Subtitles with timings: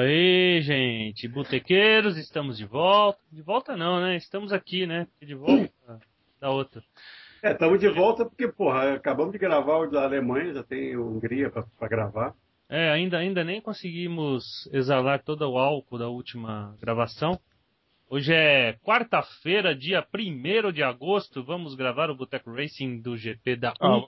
[0.00, 3.20] Aí, gente, botequeiros, estamos de volta.
[3.30, 4.16] De volta não, né?
[4.16, 5.06] Estamos aqui, né?
[5.20, 5.70] De volta
[6.40, 6.82] da outra.
[7.42, 11.50] É, estamos de volta porque, porra, acabamos de gravar o da Alemanha, já tem Hungria
[11.50, 12.34] para gravar.
[12.66, 17.38] É, ainda, ainda nem conseguimos exalar todo o álcool da última gravação.
[18.08, 21.44] Hoje é quarta-feira, dia 1 de agosto.
[21.44, 24.00] Vamos gravar o Boteco Racing do GP da Ah,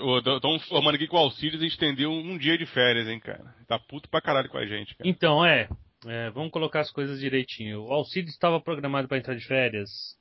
[0.00, 3.54] Estão formando aqui que o Alcides estendeu um dia de férias, hein, cara.
[3.66, 5.08] Tá puto pra caralho com a gente, cara.
[5.08, 5.68] Então, é,
[6.06, 7.82] é, vamos colocar as coisas direitinho.
[7.84, 10.18] O Alcides estava programado para entrar de férias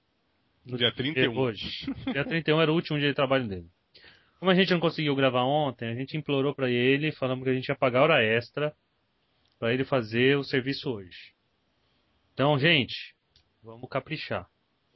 [0.65, 1.37] No dia 31.
[1.37, 1.85] hoje.
[2.11, 3.67] Dia 31 era o último dia de trabalho dele.
[4.39, 7.53] Como a gente não conseguiu gravar ontem, a gente implorou para ele, falamos que a
[7.53, 8.73] gente ia pagar hora extra
[9.59, 11.33] para ele fazer o serviço hoje.
[12.33, 13.13] Então, gente,
[13.61, 14.47] vamos caprichar.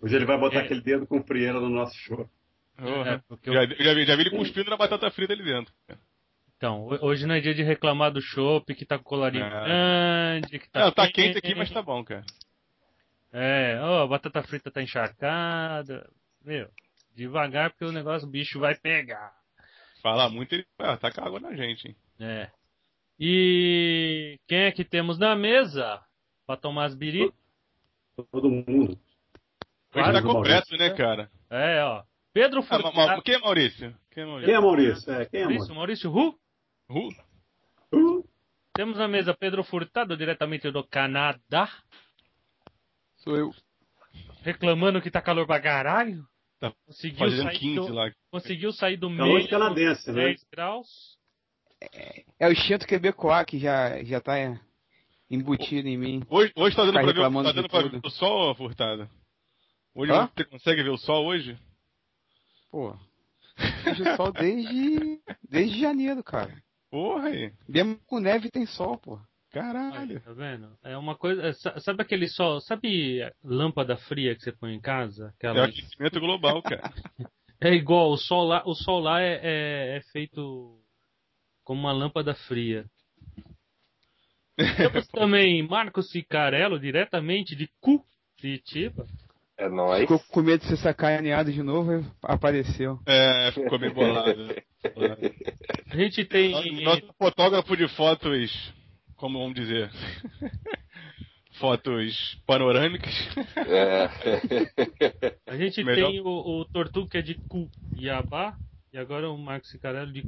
[0.01, 0.63] Hoje ele vai botar É.
[0.63, 2.29] aquele dedo com frieira no nosso show.
[2.77, 5.73] É, porque eu- já, já vi, já vi ele cuspindo na batata frita ali dentro.
[6.57, 9.49] Então, ho- hoje não é dia de reclamar do chopp, que tá com colarinho É.
[9.49, 12.25] grande, que tá, Não, tá quente aqui, mas tá bom, cara.
[13.31, 16.09] É, ó, a batata frita tá encharcada.
[16.43, 16.69] Meu,
[17.15, 19.33] devagar porque o negócio, o bicho vai pegar.
[20.01, 21.95] Falar muito, ele ah, tá com água na gente, hein.
[22.19, 22.49] É.
[23.19, 26.01] E quem é que temos na mesa
[26.45, 27.31] pra tomar as biri?
[28.31, 28.91] Todo mundo.
[28.91, 28.99] Hoje
[29.91, 30.33] Claro, tá Maurício.
[30.33, 31.31] completo, né, cara?
[31.49, 32.03] É, ó.
[32.33, 33.21] Pedro Ah, ma- ma- Furtado.
[33.21, 33.95] quem é Maurício?
[34.11, 34.45] Quem é Maurício?
[34.47, 35.13] Quem é Maurício?
[35.13, 36.09] É, quem é Maurício, Maurício?
[36.11, 36.39] Ru.
[36.89, 37.09] Ru?
[37.93, 38.27] Uh,
[38.75, 41.69] Temos na mesa Pedro Furtado, diretamente do Canadá,
[43.17, 43.53] Sou eu.
[44.41, 46.25] reclamando que tá calor pra caralho.
[46.59, 48.11] Tá Conseguiu Fazendo sair, 15 do, lá.
[48.31, 50.23] conseguiu sair do calor meio de canadense, né?
[50.25, 51.17] 10 graus.
[52.39, 54.35] É o instinto quebecois que já, já tá
[55.29, 56.23] embutido em mim.
[56.29, 59.09] Hoje, hoje tá dando Ficar pra ver, tá dando pra ver o sol, Furtada?
[59.93, 60.29] Hoje Hã?
[60.35, 61.57] você consegue ver o sol hoje?
[62.73, 62.97] Pô.
[63.83, 66.51] Vejo sol desde, desde janeiro, cara.
[66.89, 67.53] Porra aí.
[67.69, 69.17] Mesmo com neve tem sol, pô.
[69.17, 70.19] Aí, Caralho.
[70.21, 70.75] tá vendo?
[70.83, 71.43] É uma coisa.
[71.43, 72.59] é, sa- Sabe aquele sol?
[72.61, 75.25] Sabe lâmpada fria que você põe em casa?
[75.25, 76.81] É o Aquela, aquecimento global, cara.
[77.61, 80.81] é igual, o sol lá, o sol lá é, é- é feito
[81.63, 82.87] como uma lâmpada fria.
[84.77, 89.05] Temos também Marcos Cicarello, diretamente de Curitiba.
[89.57, 90.01] É nóis.
[90.01, 92.99] Ficou com medo de ser sacaneado de novo e apareceu.
[93.05, 94.55] É, ficou meio bolado.
[95.91, 96.83] A gente tem.
[96.83, 98.73] Nosso fotógrafo de fotos,
[99.15, 99.91] como vamos dizer,
[101.59, 103.13] fotos panorâmicas.
[103.57, 104.09] É.
[105.47, 108.55] A gente Melhor- tem o, o Tortuga que é de Cuiabá.
[108.91, 110.21] E agora o Marcos Cicarello de.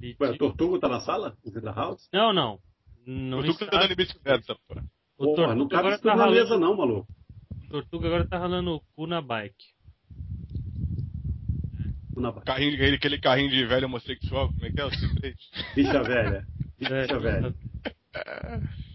[0.00, 1.36] de- Ué, o Tortugo tá na sala?
[1.46, 2.08] It the house?
[2.12, 2.58] Não, não.
[3.06, 3.76] Não Eu tô está.
[3.78, 4.74] andando em bicicleta, pô.
[5.18, 7.08] O Porra, não Tortuga cabe isso tá na mesa não, maluco.
[7.72, 9.64] Tortuga agora tá ralando o cu na bike.
[12.44, 14.84] Carrinho, aquele, aquele carrinho de velho homossexual, como é que é?
[14.84, 15.34] O C3?
[15.74, 16.46] Bicha velha.
[16.82, 17.54] É, Bicha velha.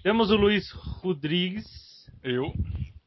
[0.03, 1.65] Temos o Luiz Rodrigues,
[2.23, 2.53] Eu,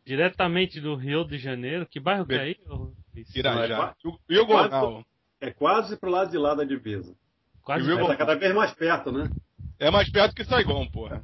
[0.05, 1.87] diretamente do Rio de Janeiro.
[1.87, 2.57] Que bairro que é aí?
[2.67, 3.33] ô, Luiz?
[3.37, 3.95] Irajá.
[4.29, 5.05] E o Gonal.
[5.41, 7.15] É quase pro lado de lá da divisa.
[7.63, 9.31] Quase tá cada vez mais perto, né?
[9.79, 11.23] É mais perto que Saigon, porra.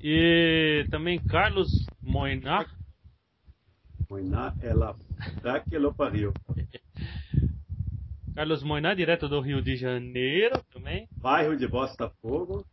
[0.00, 1.68] E também Carlos
[2.00, 2.66] Moiná.
[4.08, 4.96] Moiná, ela
[5.42, 6.32] daquele pariu.
[8.34, 11.08] Carlos Moiná, direto do Rio de Janeiro também.
[11.16, 12.64] Bairro de Botafogo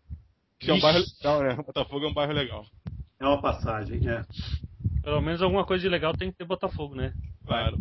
[0.59, 1.55] Que é um bairro legal, né?
[1.55, 2.65] Botafogo é um bairro legal.
[3.19, 4.23] é uma passagem, é.
[5.01, 7.13] Pelo menos alguma coisa de legal tem que ter Botafogo, né?
[7.45, 7.79] Claro.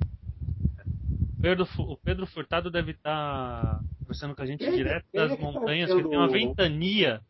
[1.41, 5.37] Pedro o Pedro Furtado deve estar conversando com a gente é direto quem é das
[5.37, 7.21] tá montanhas, que tem uma ventania.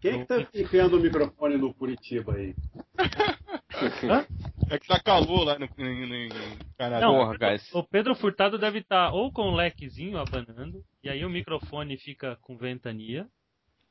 [0.00, 2.54] Quem é que tá enfiando o microfone no Curitiba aí?
[4.68, 7.06] É que tá calor lá no, no, no- no Canadá.
[7.06, 7.72] Não, Porra, guys.
[7.72, 12.36] O Pedro Furtado deve estar ou com o lequezinho abanando, e aí o microfone fica
[12.40, 13.28] com ventania.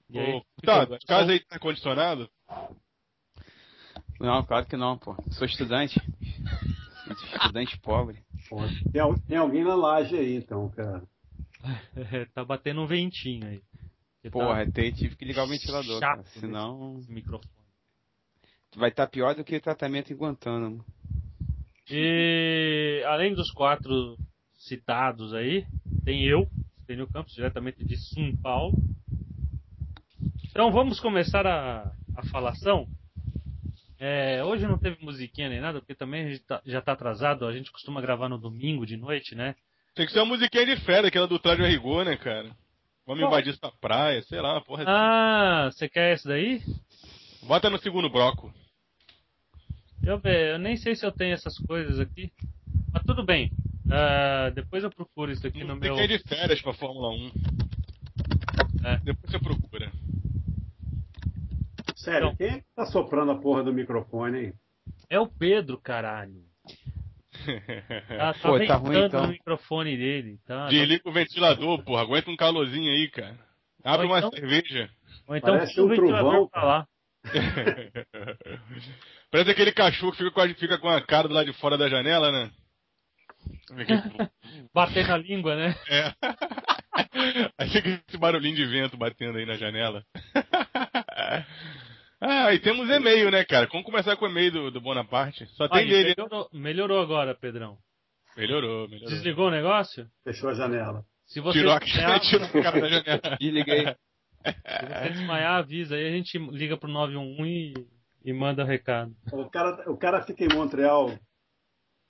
[0.09, 2.29] E aí Ô, fica- tá, casa aí tá condicionado?
[4.19, 5.15] Não, claro que não, pô.
[5.31, 5.97] Sou estudante.
[7.35, 8.17] Estudante pobre.
[8.49, 11.03] Porra, Tem, tem alguém na laje aí, então, cara.
[12.33, 13.61] tá batendo um ventinho aí.
[14.25, 16.17] Porque Porra, tá até tive que ligar o ventilador, cara.
[16.23, 17.47] chato Senão esse microfone.
[18.75, 20.83] vai estar pior do que o tratamento em Guantánamo.
[21.89, 24.17] E além dos quatro
[24.57, 25.63] citados aí,
[26.03, 26.49] tem eu,
[26.83, 28.73] Stênio Campos, diretamente de São Paulo.
[30.49, 32.87] Então vamos começar a, a falação.
[33.99, 37.45] É, hoje não teve musiquinha nem nada, porque também a gente tá- já está atrasado.
[37.45, 39.55] A gente costuma gravar no domingo de noite, né?
[39.93, 42.49] Tem que ser uma musiquinha de férias, aquela do Traje a Rigor, né, cara?
[43.05, 43.31] Vamos Qual?
[43.31, 44.83] invadir essa praia, sei lá, porra.
[44.87, 46.61] Ah, você quer esse daí?
[47.43, 48.51] Bota no segundo bloco.
[49.99, 52.31] Deixa eu ver, eu nem sei se eu tenho essas coisas aqui.
[52.91, 53.51] Mas tudo bem.
[53.91, 55.93] Ah, depois eu procuro isso aqui no meu.
[55.95, 57.31] Musiquinha de férias pra Fórmula 1.
[58.83, 58.97] É.
[59.03, 59.91] Depois você procura.
[61.95, 62.35] Sério, Então.
[62.37, 64.53] quem é que tá soprando a porra do microfone aí?
[65.09, 66.44] É o Pedro, caralho.
[68.17, 69.21] Tá, tá Pô, tá ruim, então.
[69.23, 70.39] no microfone dele.
[70.45, 72.01] Tá, Desliga o ventilador, porra.
[72.03, 73.37] Aguenta um calorzinho aí, cara.
[73.83, 74.89] Abre Ou uma então- cerveja.
[75.27, 76.87] Ou então Parece um ventilador trovão, pra lá.
[79.31, 81.77] Parece aquele cachorro que fica com, a, fica com a cara do lado de fora
[81.77, 82.51] da janela, né?
[84.73, 85.75] Bater na língua, né?
[85.89, 86.13] É.
[87.57, 90.03] Aí fica esse barulhinho de vento batendo aí na janela.
[92.19, 93.67] Ah, e temos e-mail, né, cara?
[93.71, 95.45] Vamos começar com o e-mail do, do Bonaparte.
[95.55, 96.15] Só tem dele.
[96.17, 97.77] melhorou, melhorou agora, Pedrão.
[98.37, 99.09] Melhorou, melhorou.
[99.09, 100.07] Desligou o negócio?
[100.23, 101.05] Fechou a janela.
[101.25, 103.37] Se você, Tirou a, desmaiar, tirou a cara da janela.
[103.39, 103.85] Desliguei.
[104.45, 105.95] se você desmaiar, avisa.
[105.95, 107.73] Aí a gente liga pro 911 e,
[108.23, 109.15] e manda o recado.
[109.31, 111.17] O cara, o cara fica em Montreal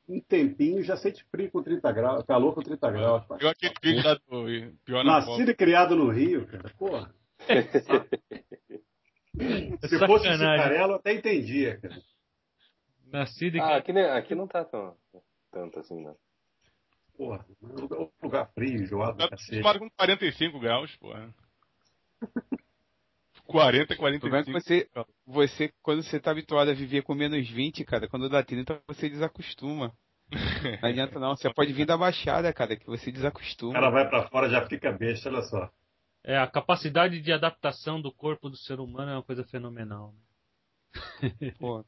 [0.08, 3.24] um tempinho já sente frio com 30 graus, calor com 30 graus.
[3.40, 5.20] Viu aquele vídeo lá do Pior na.
[5.20, 6.72] Nascido e criado no Rio, cara.
[6.78, 7.14] Porra.
[9.82, 10.38] Se fosse Sacanagem.
[10.64, 11.96] Cicarello, eu até entendia, cara.
[13.12, 14.96] Nascido Ah, aqui, ne- aqui não tá tão,
[15.52, 16.16] tanto assim, não.
[17.18, 21.34] Porra, um lugar frio, enjoado, Tá acostumado com 45 graus, porra.
[23.46, 24.52] 40, Tô vendo que 45.
[24.60, 24.90] você,
[25.26, 29.08] você, quando você tá habituado a viver com menos 20, cara, quando dá 30, você
[29.08, 29.94] desacostuma.
[30.82, 33.74] Não adianta não, você pode vir da baixada, cara, que você O desacostuma.
[33.74, 35.72] cara vai pra fora já fica besta, olha só.
[36.28, 40.12] É, a capacidade de adaptação do corpo do ser humano é uma coisa fenomenal.
[40.12, 40.22] né?
[41.60, 41.86] Pô,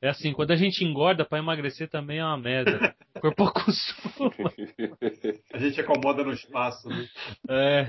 [0.00, 2.96] É assim, quando a gente engorda pra emagrecer também é uma merda.
[3.16, 4.32] O corpo acostuma.
[5.52, 7.08] A gente acomoda no espaço, né?
[7.48, 7.86] É.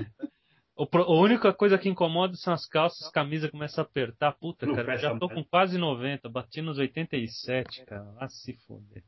[0.76, 4.32] O a única coisa que incomoda são as calças, camisa começa a apertar.
[4.32, 8.02] Puta, Não cara, eu já tô com quase 90, bati nos 87, cara.
[8.12, 9.04] Lá se foder.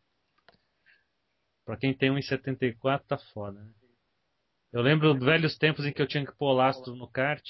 [1.64, 3.72] Pra quem tem 1,74 tá foda, né?
[4.72, 7.44] Eu lembro dos velhos tempos em que eu tinha que pôr lastro no kart.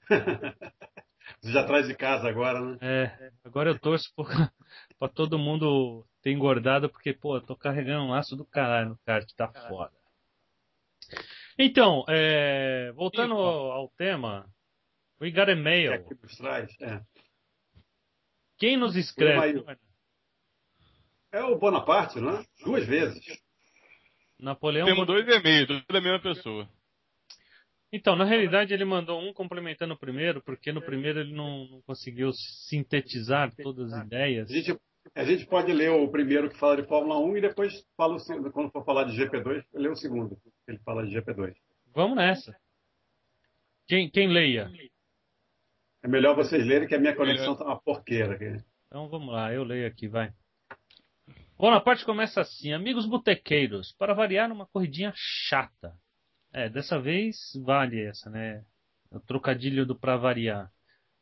[1.40, 2.78] Você já traz de casa agora, né?
[2.80, 4.10] É, agora eu torço
[4.98, 8.98] pra todo mundo ter engordado, porque, pô, eu tô carregando um laço do caralho no
[9.04, 9.92] kart, tá foda.
[11.58, 14.48] Então, é, voltando ao, ao tema,
[15.20, 16.04] we got a mail.
[16.38, 16.74] trás.
[16.80, 17.00] É.
[18.56, 19.64] Quem nos escreve?
[21.32, 22.44] É o Bonaparte, não é?
[22.64, 23.24] Duas vezes.
[24.40, 24.86] Napoleão.
[24.86, 26.68] Temos dois e-mails, tudo da mesma pessoa.
[27.92, 31.82] Então, na realidade, ele mandou um complementando o primeiro, porque no primeiro ele não, não
[31.82, 32.30] conseguiu
[32.68, 34.48] sintetizar todas as ideias.
[34.48, 34.80] A gente,
[35.14, 38.20] a gente pode ler o primeiro que fala de Fórmula 1 e depois fala o
[38.20, 41.52] segundo, quando for falar de GP2, ler o segundo, que ele fala de GP2.
[41.92, 42.56] Vamos nessa.
[43.88, 44.70] Quem, quem leia?
[46.02, 48.64] É melhor vocês lerem que a minha conexão tá uma porqueira aqui.
[48.86, 50.32] Então vamos lá, eu leio aqui, vai.
[51.60, 55.92] Bonaparte começa assim: Amigos botequeiros, para variar uma corridinha chata.
[56.52, 58.62] É, dessa vez vale essa, né?
[59.12, 60.70] O trocadilho do pra variar.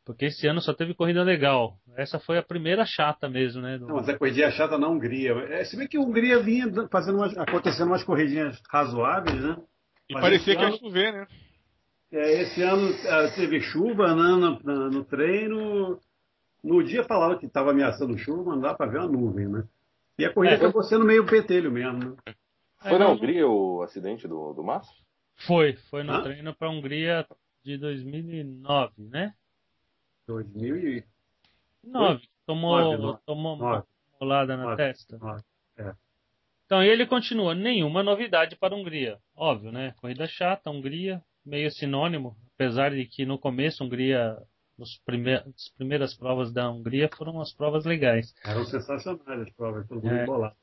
[0.04, 1.76] Porque esse ano só teve corrida legal.
[1.96, 3.76] Essa foi a primeira chata mesmo, né?
[3.78, 5.32] do- Não, mas a corridinha chata na Hungria.
[5.50, 9.56] É, se bem que a Hungria vinha fazendo umas, acontecendo umas corridinhas razoáveis, né?
[10.08, 11.26] E Mas parecia que ia ano- chover, né?
[12.10, 16.00] É, esse ano ah, teve chuva né, no, no- no treino.
[16.64, 19.64] No dia falava que estava ameaçando chuva, mas não dá para ver uma nuvem, né?
[20.18, 20.56] E a corrida É.
[20.58, 22.34] acabou sendo meio petelho mesmo, né?
[22.80, 24.92] Foi na não- Hungria o acidente do, do Massa?
[25.36, 26.22] Foi, foi no Hã?
[26.22, 27.26] treino pra Hungria
[27.64, 29.32] de 2009, né?
[30.26, 31.04] 2009.
[31.84, 32.28] 9.
[32.46, 33.86] Tomou, tomou uma Nove.
[34.18, 35.18] bolada na testa.
[35.76, 35.94] É.
[36.66, 39.18] Então, e ele continua, nenhuma novidade para a Hungria.
[39.34, 39.94] Óbvio, né?
[40.00, 44.36] Corrida chata, Hungria, meio sinônimo, apesar de que no começo a Hungria,
[44.78, 45.00] nos
[45.56, 48.34] as primeiras provas da Hungria foram as provas legais.
[48.44, 50.22] Eram sensacionais as provas, todo mundo É.
[50.22, 50.56] embolado.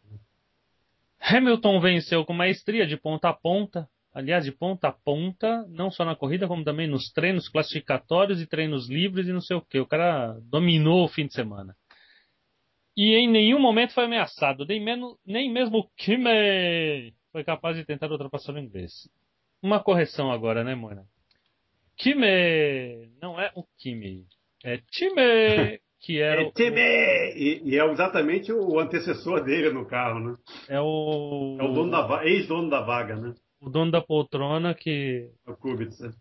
[1.19, 6.05] Hamilton venceu com maestria de ponta a ponta, aliás, de ponta a ponta, não só
[6.05, 9.79] na corrida, como também nos treinos classificatórios e treinos livres e não sei o que.
[9.79, 11.75] O cara dominou o fim de semana.
[12.95, 17.83] E em nenhum momento foi ameaçado, nem, menos, nem mesmo o Kimi foi capaz de
[17.83, 19.09] tentar ultrapassar o inglês.
[19.61, 21.05] Uma correção agora, né, Mona?
[21.97, 24.25] Kimi não é o Kimi,
[24.63, 26.79] é Time, que era É, o, time!
[27.35, 30.35] E, e é exatamente o antecessor dele no carro, né?
[30.69, 33.33] é o, É o dono da ex-dono da vaga, né?
[33.61, 36.13] o dono da poltrona que O Kubica.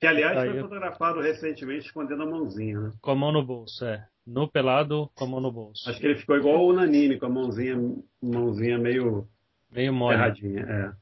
[0.00, 2.92] Que, aliás, Aí foi fotografado recentemente escondendo a mãozinha, né?
[3.02, 4.06] Com a mão no bolso, é.
[4.26, 5.88] No pelado, com a mão no bolso.
[5.90, 7.76] Acho que ele ficou igual o Nanini, com a mãozinha,
[8.22, 9.28] mãozinha meio
[9.70, 10.14] Meio mole.
[10.16, 10.96] erradinha.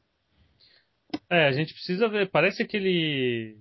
[1.30, 1.38] É.
[1.44, 2.28] É, a gente precisa ver.
[2.30, 3.56] Parece que ele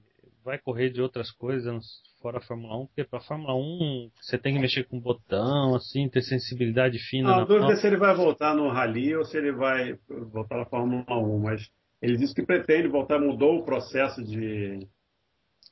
[0.48, 1.84] vai correr de outras coisas
[2.22, 6.08] fora a Fórmula 1, porque pra Fórmula 1 você tem que mexer com botão, assim,
[6.08, 9.38] ter sensibilidade fina Não, a dúvida é se ele vai voltar no Rally ou se
[9.38, 11.70] ele vai voltar na Fórmula 1, mas
[12.02, 14.88] ele disse que pretende voltar, mudou o processo de,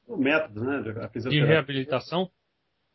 [0.05, 0.81] o método, né?
[0.81, 2.29] De reabilitação?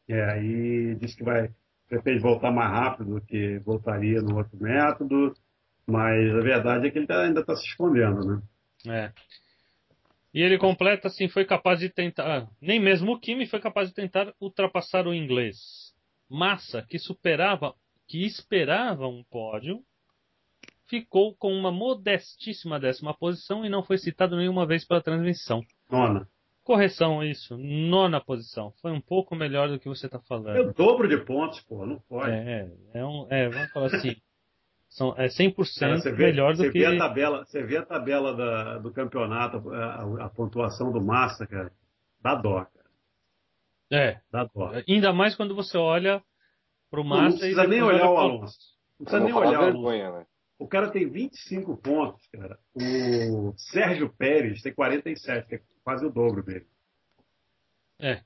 [0.07, 1.51] É, aí disse que vai
[1.89, 5.35] pretende voltar mais rápido do que voltaria no outro método,
[5.87, 8.43] mas a verdade é que ele tá- ainda está se escondendo, né?
[8.87, 9.13] É.
[10.33, 12.43] E ele completa assim, foi capaz de tentar.
[12.43, 15.93] ah, Nem mesmo o Kimi foi capaz de tentar ultrapassar o inglês.
[16.29, 17.75] Massa, que superava,
[18.07, 19.83] que esperava um pódio,
[20.87, 25.63] ficou com uma modestíssima décima posição e não foi citado nenhuma vez pela transmissão.
[25.91, 26.29] Nona.
[26.63, 27.57] Correção, isso.
[27.57, 28.73] Nona posição.
[28.81, 30.73] Foi um pouco melhor do que você está É o falando.
[30.75, 32.31] dobro de pontos, pô, não pode.
[32.31, 34.15] É, é, um, é, vamos falar assim.
[34.91, 36.79] São, é 100% Cara, você vê, melhor do você que.
[36.81, 41.47] vê a tabela, você vê a tabela da- do campeonato, a, a pontuação do Massa,
[41.47, 41.73] cara,
[42.21, 42.91] dá dó, cara,
[43.91, 44.73] É, dá dó.
[44.89, 46.21] ainda mais quando você olha
[46.91, 48.59] pro Não, não Massa e precisa nem olhar olha o Alonso.
[48.99, 50.19] Não precisa Não nem olhar o Alonso.
[50.19, 50.27] né?
[50.59, 52.59] O cara tem 25 pontos, cara.
[52.75, 56.67] O Sérgio Pérez tem 47, que é quase o dobro dele.
[57.99, 58.23] É.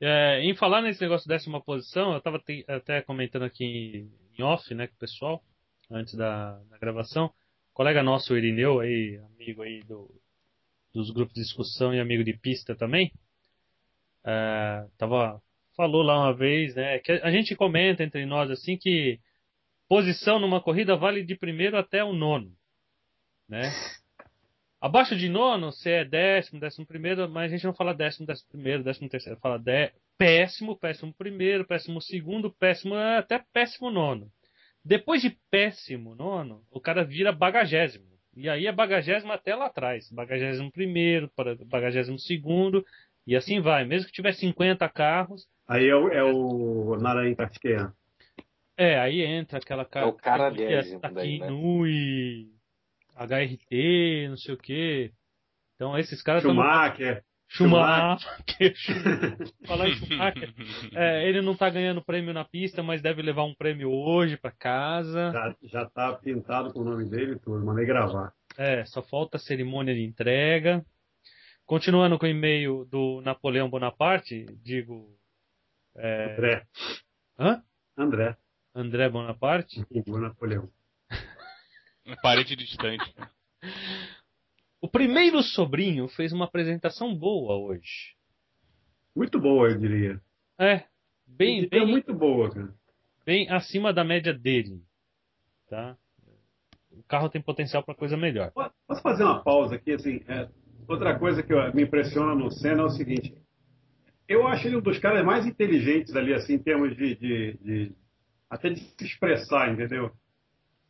[0.00, 4.06] É, em falar nesse negócio décima posição, eu estava até comentando aqui
[4.38, 5.42] em off, né, com o pessoal,
[5.90, 7.32] antes da, da gravação.
[7.72, 10.10] colega nosso, o Irineu, aí, amigo aí do,
[10.92, 13.10] dos grupos de discussão e amigo de pista também,
[14.24, 15.40] é, tava,
[15.74, 19.18] falou lá uma vez, né, que a gente comenta entre nós assim que
[19.88, 22.52] posição numa corrida vale de primeiro até o nono,
[23.48, 23.72] né?
[24.80, 28.50] Abaixo de nono, você é décimo, décimo primeiro, mas a gente não fala décimo, décimo
[28.50, 34.30] primeiro, décimo terceiro, fala dé, péssimo, péssimo primeiro, péssimo segundo, péssimo, até péssimo nono.
[34.84, 38.06] Depois de péssimo nono, o cara vira bagagésimo.
[38.36, 40.10] E aí é bagagésimo até lá atrás.
[40.12, 42.84] Bagagésimo primeiro, para bagagésimo segundo,
[43.26, 43.84] e assim vai.
[43.84, 47.92] Mesmo que tiver 50 carros, Aí é o, é o Narain Kartikeyan.
[48.76, 50.06] é, aí entra aquela cara.
[50.06, 51.50] É o caralhésimo aqui daí, né?
[53.16, 55.12] HRT, não sei o quê.
[55.74, 56.54] Então esses caras estão.
[56.54, 57.24] Schumacher.
[57.48, 58.74] Schumacher.
[59.66, 60.54] Falar em Schumacher.
[60.94, 64.50] É, ele não tá ganhando prêmio na pista, mas deve levar um prêmio hoje pra
[64.50, 65.30] casa.
[65.32, 67.64] Já, já tá pintado com o nome dele tudo.
[67.64, 68.32] Mandei gravar.
[68.58, 70.84] É, só falta a cerimônia de entrega.
[71.64, 75.16] Continuando com o e-mail do Napoleão Bonaparte, digo.
[75.96, 76.66] É, André.
[77.38, 77.62] hã?
[77.96, 78.36] André.
[78.74, 79.84] André Bonaparte.
[80.06, 80.70] O Napoleão.
[82.22, 83.14] Parente distante.
[84.80, 88.14] O primeiro sobrinho fez uma apresentação boa hoje.
[89.14, 90.20] Muito boa, eu diria.
[90.58, 90.84] É,
[91.26, 92.74] bem, É bem, muito boa, cara.
[93.24, 94.82] bem acima da média dele.
[95.68, 95.96] Tá?
[96.90, 98.52] O carro tem potencial para coisa melhor.
[98.52, 99.92] Posso fazer uma pausa aqui?
[99.92, 100.48] Assim, é,
[100.86, 103.34] outra coisa que eu- me impressiona no Senna é o seguinte:
[104.28, 107.92] eu acho ele um dos caras mais inteligentes ali, assim, em termos de, de- de-
[108.48, 110.12] até de se expressar, entendeu?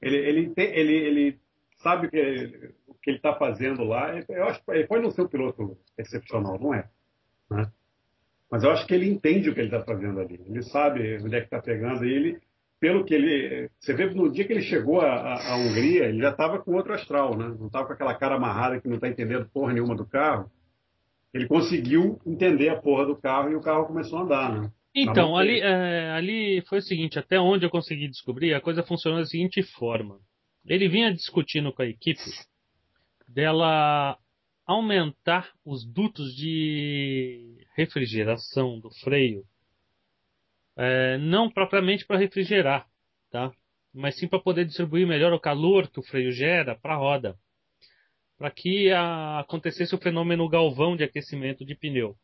[0.00, 1.38] Ele, ele, tem- ele, ele
[1.79, 4.19] sabe o que, o que ele está fazendo lá.
[4.29, 6.88] Eu acho que ele pode não ser um piloto excepcional, não é?
[7.50, 7.71] né?
[8.50, 10.41] Mas eu acho que ele entende o que ele está fazendo ali.
[10.47, 12.05] Ele sabe onde é que está pegando.
[12.05, 12.38] E ele,
[12.79, 13.71] pelo que ele.
[13.81, 17.37] Você vê no dia que ele chegou à, Hungria, ele já estava com outro astral,
[17.37, 17.49] né?
[17.59, 20.50] Não estava com aquela cara amarrada que não está entendendo porra nenhuma do carro.
[21.35, 24.71] Ele conseguiu entender a porra do carro e o carro começou a andar, né?
[24.99, 25.67] Então, Tá ali, bom.
[25.67, 29.62] é, ali foi o seguinte, até onde eu consegui descobrir, a coisa funcionou da seguinte
[29.62, 30.19] forma.
[30.65, 32.21] Ele vinha discutindo com a equipe
[33.29, 34.19] dela
[34.65, 39.45] aumentar os dutos de refrigeração do freio,
[40.76, 42.87] é, não propriamente para refrigerar,
[43.31, 43.53] tá?
[43.93, 47.38] Mas sim para poder distribuir melhor o calor que o freio gera para a roda,
[48.38, 52.17] para que a- acontecesse o fenômeno galvão de aquecimento de pneu,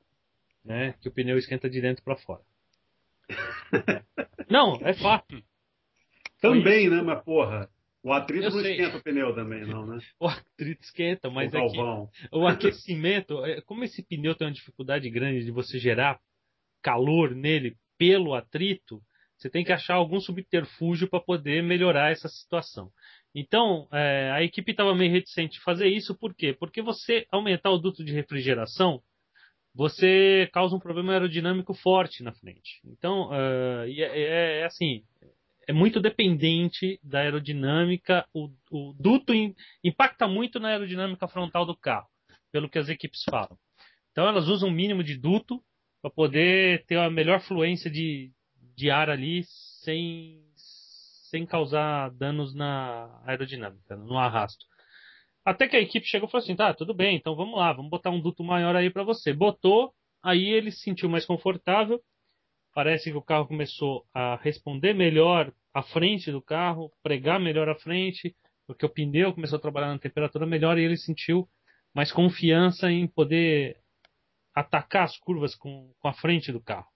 [0.65, 0.95] né?
[1.01, 2.43] Que o pneu esquenta de dentro para fora.
[4.49, 5.43] Não, é fato.
[6.41, 7.01] Também, né?
[7.03, 7.69] Mas porra,
[8.03, 8.73] o atrito Eu não sei.
[8.73, 9.99] esquenta o pneu também, não, né?
[10.19, 15.09] O atrito esquenta, mas o é o aquecimento, é, como esse pneu tem uma dificuldade
[15.09, 16.21] grande de você gerar
[16.83, 19.01] calor nele pelo atrito,
[19.37, 22.91] você tem que achar algum subterfúgio para poder melhorar essa situação.
[23.35, 26.53] Então, é, a equipe estava meio reticente de fazer isso, por quê?
[26.53, 29.03] Porque você aumentar o duto de refrigeração,
[29.75, 32.81] você causa um problema aerodinâmico forte na frente.
[32.85, 35.03] Então, é, e é, é- assim,
[35.67, 41.77] é muito dependente da aerodinâmica, o, o duto im- impacta muito na aerodinâmica frontal do
[41.77, 42.09] carro,
[42.51, 43.57] pelo que as equipes falam.
[44.11, 45.63] Então elas usam o mínimo de duto
[46.03, 48.31] para poder ter a melhor fluência de,
[48.77, 49.45] de ar ali
[49.83, 54.67] sem, sem causar danos na aerodinâmica, no arrasto.
[55.45, 57.91] Até que a equipe chegou e falou assim: tá, tudo bem, então vamos lá, vamos
[57.91, 59.33] botar um duto maior aí para você.
[59.33, 62.01] Botou, aí ele se sentiu mais confortável.
[62.75, 67.75] Parece que o carro começou a responder melhor à frente do carro, pregar melhor à
[67.75, 68.35] frente,
[68.67, 71.49] porque o pneu começou a trabalhar na temperatura melhor e ele sentiu
[71.95, 73.77] mais confiança em poder
[74.55, 76.89] atacar as curvas com, com a frente do carro.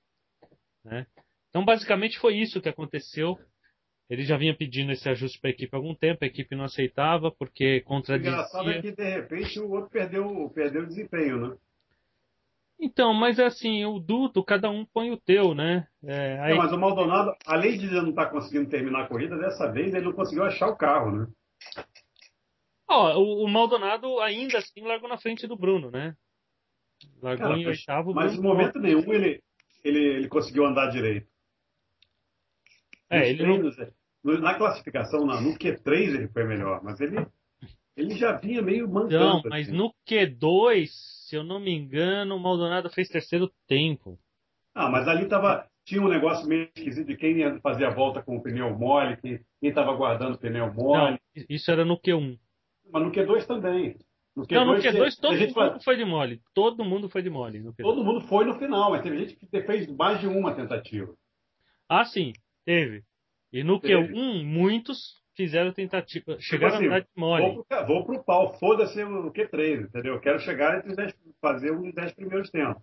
[0.84, 1.06] Né?
[1.50, 3.38] Então, basicamente, foi isso que aconteceu.
[4.08, 6.64] Ele já vinha pedindo esse ajuste para a equipe há algum tempo, a equipe não
[6.64, 8.30] aceitava, porque O contradizia.
[8.32, 11.56] engraçado é que, de repente, o outro perdeu, perdeu o desempenho, né?
[12.78, 15.88] Então, mas é assim, o duto, cada um põe o teu, né?
[16.04, 19.36] É, aí- Não, mas o Maldonado, além de ele não estar conseguindo terminar a corrida,
[19.38, 21.26] dessa vez ele não conseguiu achar o carro, né?
[22.88, 26.14] Ó, o, o Maldonado ainda assim largou na frente do Bruno, né?
[27.20, 28.10] Largou Cara, em mas- oitavo.
[28.12, 29.42] o Mas em momento nenhum ele,
[29.82, 31.26] ele, ele conseguiu andar direito.
[33.10, 33.90] É, ele não, treinos, é,
[34.24, 37.24] no- Na classificação, na- no Q3 ele foi melhor, mas ele,
[37.96, 39.18] ele já vinha meio mancando.
[39.18, 39.76] Não, mas assim.
[39.76, 44.18] no Q2, se eu não me engano, o Maldonado fez terceiro tempo.
[44.74, 48.22] Ah, mas ali tava, tinha um negócio meio esquisito de quem ia fazer a volta
[48.22, 51.12] com o pneu mole, quem estava guardando o pneu mole.
[51.34, 52.38] Não, isso era no Q1.
[52.92, 53.96] Mas no Q2 também.
[54.34, 56.42] No Q2, Não, no Q2 a todo mundo foi de mole.
[56.52, 57.60] Todo mundo foi de mole.
[57.60, 57.82] No Q2.
[57.82, 61.14] todo mundo foi no final, mas teve gente que fez mais de uma tentativa.
[61.88, 62.32] Ah, sim,
[62.66, 63.02] teve.
[63.52, 64.12] E no Teve.
[64.12, 66.36] Q1, muitos fizeram tentativa.
[66.40, 67.54] Chegaram assim, a andar de mole.
[67.54, 70.14] Vou pro, vou pro pau, foda-se o Q3, entendeu?
[70.14, 72.82] Eu quero chegar entre os 10, fazer um dos 10 primeiros tempos.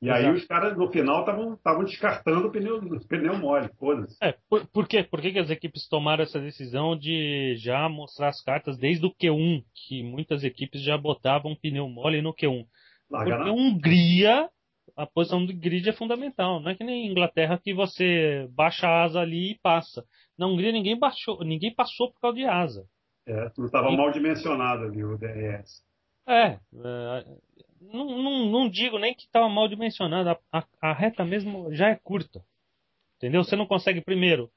[0.00, 0.36] E aí Exato.
[0.36, 4.16] os caras no final estavam descartando o pneu, pneu mole, foda-se.
[4.22, 5.02] É, por, por quê?
[5.02, 9.12] Por que, que as equipes tomaram essa decisão de já mostrar as cartas desde o
[9.12, 9.64] Q1?
[9.74, 12.64] Que muitas equipes já botavam pneu mole no Q1.
[13.10, 13.50] Larga Porque na...
[13.50, 14.48] a Hungria,
[15.02, 16.60] a posição do grid é fundamental.
[16.60, 20.04] Não é que nem Inglaterra que você baixa a asa ali e passa.
[20.36, 22.86] Na Hungria ninguém baixou, ninguém passou por causa de asa.
[23.26, 25.82] É, não estava E- mal dimensionado ali o DRS.
[26.26, 26.58] É, é,
[27.80, 30.30] não, não, não digo nem que estava mal dimensionado.
[30.30, 32.42] A, a- a reta mesmo já é curta.
[33.16, 33.42] Entendeu?
[33.44, 34.50] Você não consegue, primeiro,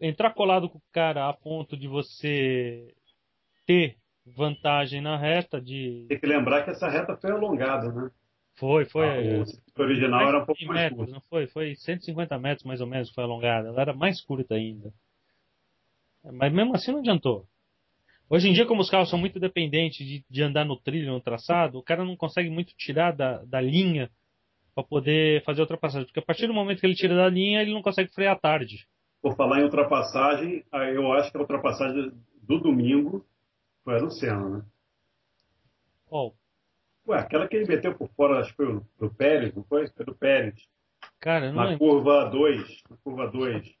[0.00, 2.94] entrar colado com o cara a ponto de você
[3.66, 6.06] ter vantagem na reta de.
[6.08, 8.10] Tem que lembrar que essa reta foi alongada, né?
[8.60, 9.06] Foi, foi.
[9.06, 11.12] Ah, o circuito original era um pouco 100 mais metros, curto.
[11.12, 11.46] não foi?
[11.46, 13.68] Foi 150 metros mais ou menos que foi alongada.
[13.68, 14.92] Ela era mais curta ainda.
[16.22, 17.46] Mas mesmo assim não adiantou.
[18.28, 21.22] Hoje em dia, como os carros são muito dependentes de, de andar no trilho, no
[21.22, 24.10] traçado, o cara não consegue muito tirar da, da linha
[24.74, 26.06] para poder fazer a ultrapassagem.
[26.06, 28.86] Porque a partir do momento que ele tira da linha, ele não consegue frear tarde.
[29.22, 30.62] Por falar em ultrapassagem,
[30.94, 33.24] eu acho que a ultrapassagem do domingo
[33.82, 34.62] foi a do Senna, né?
[36.10, 36.32] Ó,
[37.10, 39.88] Ué, aquela que ele meteu por fora, acho que foi do Pérez, não foi?
[39.88, 40.54] Foi do Pérez.
[41.18, 41.78] cara, não Na lembro.
[41.78, 42.82] curva 2.
[42.88, 43.74] Na curva 2.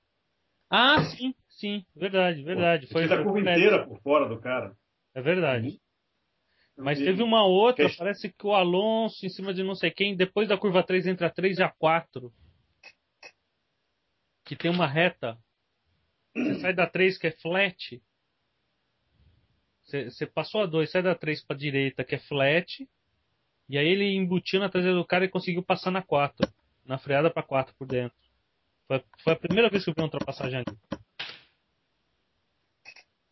[0.68, 2.86] Ah, sim, sim, verdade, verdade.
[2.88, 3.58] Foi, Fez a foi curva Pérez.
[3.64, 4.76] inteira por fora do cara.
[5.14, 5.80] É verdade.
[6.76, 9.90] Mas E- teve uma outra, Que- parece que o Alonso em cima de não sei
[9.90, 12.32] quem, depois da curva 3 entre a 3 e a 4.
[14.44, 15.38] Que tem uma reta.
[16.34, 18.02] Você sai da 3 que é flat.
[19.84, 22.88] Você, você passou a 2, sai da 3 pra direita que é flat.
[23.70, 26.46] E aí ele embutiu na traseira do cara e conseguiu passar na 4.
[26.84, 28.18] Na freada pra 4 por dentro.
[28.88, 30.76] Foi, foi a primeira vez que eu vi uma ultrapassagem ali.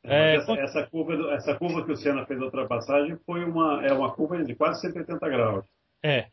[0.04, 3.44] É, É, essa, essa curva, do- essa curva que o Senna fez a ultrapassagem foi
[3.44, 5.66] uma, é uma curva de quase 180 graus.
[6.02, 6.28] É,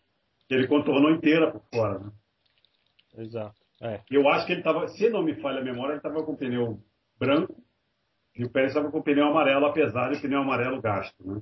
[0.47, 1.99] Que ele contornou inteira por fora.
[1.99, 2.11] Né?
[3.17, 3.55] exato.
[3.81, 4.01] É.
[4.09, 6.37] Eu acho que ele estava, se não me falha a memória, ele estava com o
[6.37, 6.79] pneu
[7.17, 7.55] branco
[8.35, 11.15] e o Pérez estava com o pneu amarelo, apesar de o pneu amarelo gasto.
[11.25, 11.41] Né?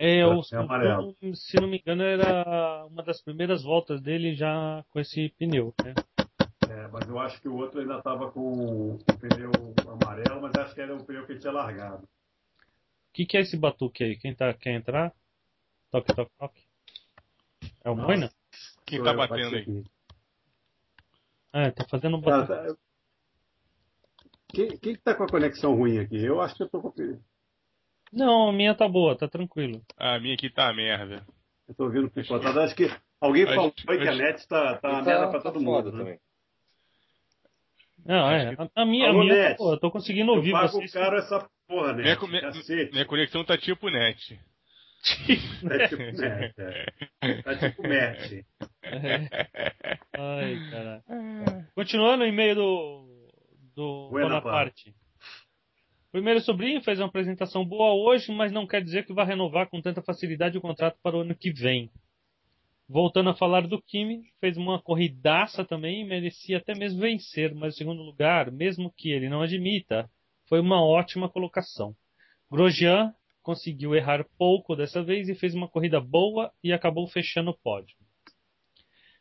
[0.00, 1.14] É, o, amarelo.
[1.34, 5.74] se não me engano, era uma das primeiras voltas dele já com esse pneu.
[5.84, 5.94] Né?
[6.68, 9.50] É, mas eu acho que o outro ainda estava com o pneu
[9.86, 12.04] amarelo, mas acho que era o pneu que ele tinha largado.
[12.04, 14.16] O que, que é esse batuque aí?
[14.16, 15.12] Quem tá, quer entrar?
[15.90, 16.62] Toque, toque, toque.
[17.84, 18.30] É o Moina?
[18.86, 19.62] Quem Sou tá batendo aí?
[19.62, 19.84] aqui.
[21.52, 22.68] É, tá fazendo um Tá, batuque.
[22.68, 22.76] tá.
[24.48, 26.22] Quem, quem que tá com a conexão ruim aqui?
[26.24, 26.92] Eu acho que eu tô com.
[28.12, 29.82] Não, a minha tá boa, tá tranquilo.
[29.96, 31.24] A minha aqui tá a merda.
[31.68, 32.60] Eu tô ouvindo picotado.
[32.60, 35.50] Acho que alguém Acho- falou que a acho- net tá, tá uma merda pra tá
[35.50, 35.92] todo foda mundo.
[35.92, 35.98] Né?
[36.04, 36.18] também.
[38.04, 38.54] Não, é.
[38.74, 39.58] A, a minha, a Alô, minha tá Net.
[39.58, 40.92] boa, eu tô conseguindo Eu ouvir pago vocês.
[40.92, 42.02] caro essa porra, né?
[42.02, 42.18] Minha,
[42.50, 44.38] minha, minha conexão tá tipo net.
[45.68, 46.54] Tá tipo net.
[46.58, 47.42] é.
[47.42, 48.46] Tá tipo net.
[50.12, 51.02] Ai, caralho.
[51.74, 53.28] Continuando no e-mail do,
[53.74, 54.08] do.
[54.10, 54.94] Bonaparte.
[56.12, 59.80] Primeiro sobrinho fez uma apresentação boa hoje, mas não quer dizer que vai renovar com
[59.80, 61.90] tanta facilidade o contrato para o ano que vem.
[62.86, 67.72] Voltando a falar do Kimi, fez uma corridaça também e merecia até mesmo vencer, mas
[67.72, 70.06] o segundo lugar, mesmo que ele não admita,
[70.50, 71.96] foi uma ótima colocação.
[72.50, 77.58] Grosjean conseguiu errar pouco dessa vez e fez uma corrida boa e acabou fechando o
[77.58, 77.96] pódio.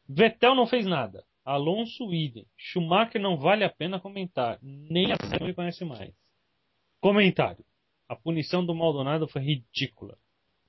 [0.10, 1.24] Vettel não fez nada.
[1.46, 2.46] Alonso idem.
[2.58, 4.60] Schumacher não vale a pena comentar.
[4.62, 6.21] Nem a Sam me conhece mais.
[7.02, 7.66] Comentário.
[8.08, 10.18] A punição do Maldonado foi ridícula.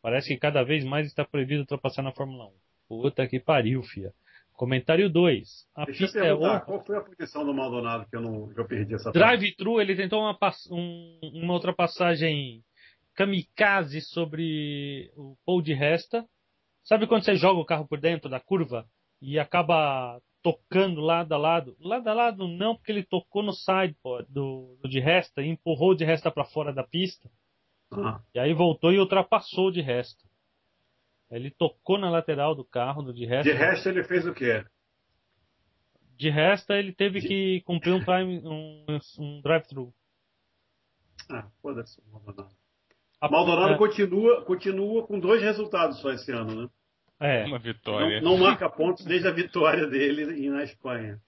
[0.01, 2.53] Parece que cada vez mais está proibido ultrapassar na Fórmula 1.
[2.89, 4.13] Puta que pariu, fia.
[4.53, 5.67] Comentário 2.
[5.75, 6.61] A Deixa eu pista é outra.
[6.61, 9.11] qual foi a posição do Maldonado que eu não que eu perdi essa?
[9.13, 10.37] Drive-thru, ele tentou uma,
[10.71, 12.63] um- uma ultrapassagem
[13.15, 16.25] kamikaze sobre o Paul de Resta.
[16.85, 18.87] Sabe quando você joga o carro por dentro da curva
[19.21, 21.77] e acaba tocando lado a lado?
[21.81, 25.91] Lado a lado não, porque ele tocou no sidepod do, do de Resta e empurrou
[25.91, 27.31] o de Resta para fora da pista.
[27.93, 30.25] Ah, E aí voltou e ultrapassou o de Resta.
[31.31, 33.51] Ele tocou na lateral do carro do de Resta.
[33.51, 34.65] de resto, ele fez o quê?
[36.17, 38.85] De Resta ele teve que cumprir um, time, um,
[39.19, 39.93] um drive-thru.
[41.31, 42.55] Ah, foda-se Maldonado.
[43.21, 46.69] A- Maldonado é, continua, continua com dois resultados só esse ano, né?
[47.25, 48.21] É, Uma vitória.
[48.21, 51.19] Não, não marca pontos desde a vitória dele na Espanha.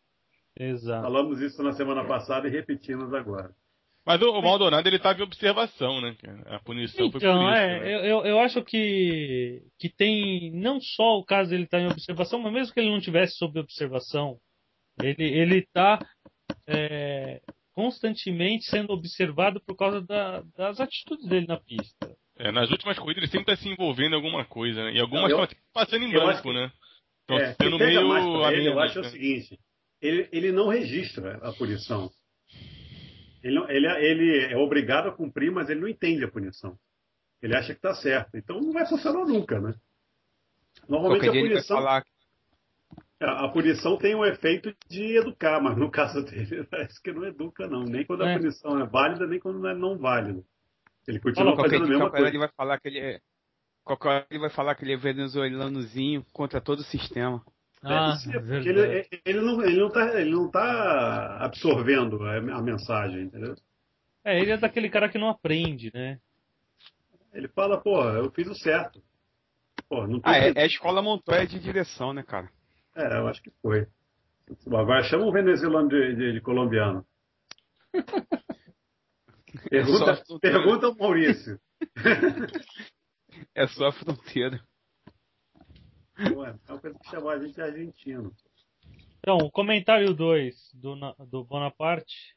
[0.58, 1.02] exato.
[1.02, 3.50] Falamos isso na semana passada e repetimos agora.
[4.06, 6.14] Mas o, o Maldonado ele tava em observação, né?
[6.46, 7.58] A punição foi por Então, isso.
[7.58, 8.10] é, né?
[8.12, 12.52] eu, eu- acho que, que tem não só o caso dele estar em observação, mas
[12.52, 14.38] mesmo que ele não tivesse sob observação,
[15.02, 15.98] ele ele está
[16.66, 17.40] é,
[17.72, 22.14] constantemente sendo observado por causa da- das atitudes dele na pista.
[22.36, 24.92] É, nas últimas corridas ele sempre tá se envolvendo em alguma coisa, né?
[24.92, 26.72] E algumas estão até passando em eu acho branco, que- né?
[27.20, 29.10] Estão É, o sendo meio mais ele, eu acho é o né?
[29.10, 29.58] seguinte:
[30.02, 32.10] ele, ele não registra a punição.
[33.42, 36.76] Ele, não- ele, ele é obrigado a cumprir, mas ele não entende a punição.
[37.40, 38.36] Ele acha que está certo.
[38.36, 39.74] Então não vai funcionar nunca, né?
[40.88, 42.04] Normalmente Qualquer a punição, falar.
[43.20, 47.24] a, a punição tem um efeito de educar, mas no caso dele parece que não
[47.24, 47.84] educa, não.
[47.84, 48.38] Nem quando a É.
[48.38, 50.42] punição é válida, nem quando não é não válida.
[51.06, 52.30] Ele continua Qualquer fazendo a mesma qualquer hora coisa.
[52.30, 53.20] ele vai falar que ele é.
[53.84, 57.44] Qualquer hora ele vai falar que ele é venezuelanozinho contra todo o sistema.
[57.82, 58.68] Ah, porque verdade.
[58.70, 63.54] ele, ele, não, ele, não tá, ele não tá absorvendo a, a mensagem, entendeu?
[64.24, 66.18] É, ele é daquele cara que não aprende, né?
[67.34, 69.02] Ele fala, pô, eu fiz o certo.
[69.86, 72.48] Pô, não tem Ah, é, que- é a escola Montoya de direção, né, cara?
[72.94, 73.86] É, eu acho que foi.
[74.68, 77.04] Agora chama o venezuelano de, de- de colombiano.
[79.74, 81.58] Pergunta, pergunta ao Maurício.
[83.52, 84.60] É só a fronteira.
[86.18, 88.32] Ué, é uma coisa que chamou a gente de argentino.
[89.18, 90.94] Então, o comentário 2 do,
[91.26, 92.36] do Bonaparte.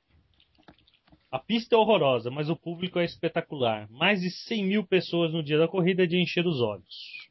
[1.31, 3.87] A pista é horrorosa, mas o público é espetacular.
[3.91, 7.29] Mais de 100 mil pessoas no dia da corrida é de encher os olhos.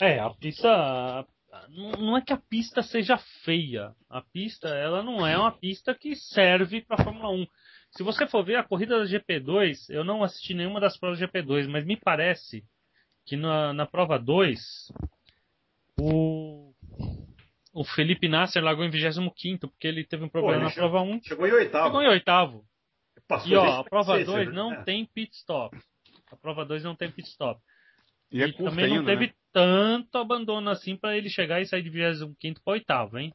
[0.00, 1.26] É, a pista.
[1.68, 3.94] Não não é que a pista seja feia.
[4.08, 7.46] A pista, ela não é uma pista que serve para Fórmula 1.
[7.92, 11.26] Se você for ver a corrida da GP2, eu não assisti nenhuma das provas da
[11.28, 12.64] GP2, mas me parece
[13.26, 14.90] que na, na prova 2,
[15.98, 16.72] o,
[17.72, 21.04] o Felipe Nasser largou em 25, porque ele teve um problema ele na chegou- prova
[21.04, 21.22] 1.
[21.22, 21.86] Chegou em oitavo.
[21.86, 22.64] Chegou em oitavo.
[23.28, 24.54] Passou E ó, a prova cacete, 2 né?
[24.54, 24.82] não É.
[24.84, 25.78] tem pit stop.
[26.30, 27.60] A prova 2 não tem pit stop.
[28.30, 29.32] E é E curta também não ainda, teve né?
[29.52, 33.32] tanto abandono assim pra ele chegar e sair de 25 para oitavo, hein?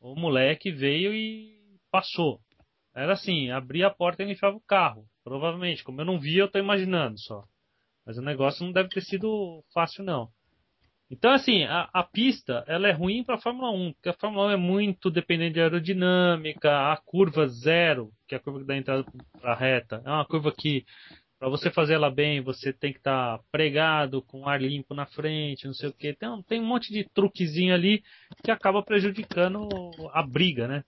[0.00, 1.58] O moleque veio e
[1.90, 2.40] passou.
[2.98, 5.04] Era assim, abria a porta e enfiava o carro.
[5.22, 5.84] Provavelmente.
[5.84, 7.44] Como eu não vi, eu tô imaginando só.
[8.04, 10.28] Mas o negócio não deve ter sido fácil, não.
[11.10, 14.48] Então, assim, a, a pista, ela é ruim para a Fórmula 1, porque a Fórmula
[14.48, 18.76] 1 é muito dependente de aerodinâmica, a curva zero, que é a curva que dá
[18.76, 19.06] entrada
[19.40, 20.84] para a reta, é uma curva que,
[21.38, 25.66] para você fazer ela bem, você tem que estar pregado, com ar limpo na frente,
[25.66, 26.12] não sei o que.
[26.46, 28.02] Tem um monte de truquezinho ali
[28.44, 29.66] que acaba prejudicando
[30.12, 30.84] a briga, né?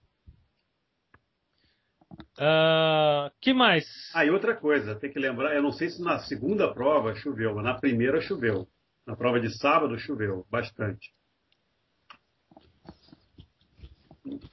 [2.39, 3.87] Ah, que mais?
[4.15, 7.55] Ah, e outra coisa, tem que lembrar, eu não sei se na segunda prova choveu,
[7.55, 8.67] mas na primeira choveu.
[9.07, 11.13] Na prova de sábado choveu bastante.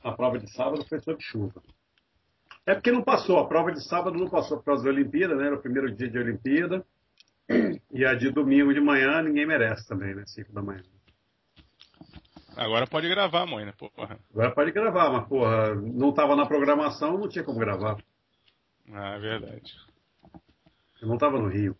[0.03, 1.61] A prova de sábado foi sob chuva.
[2.65, 5.47] É porque não passou, a prova de sábado não passou por causa da Olimpíada, né?
[5.47, 6.85] Era o primeiro dia de Olimpíada.
[7.91, 10.23] E a de domingo de manhã ninguém merece também, né?
[10.25, 10.83] 5 da manhã.
[12.57, 13.73] Agora pode gravar, mãe, né?
[13.77, 14.19] Porra.
[14.31, 17.97] Agora pode gravar, mas porra, não estava na programação, não tinha como gravar.
[18.91, 19.75] Ah, é verdade.
[21.01, 21.77] Eu não estava no Rio.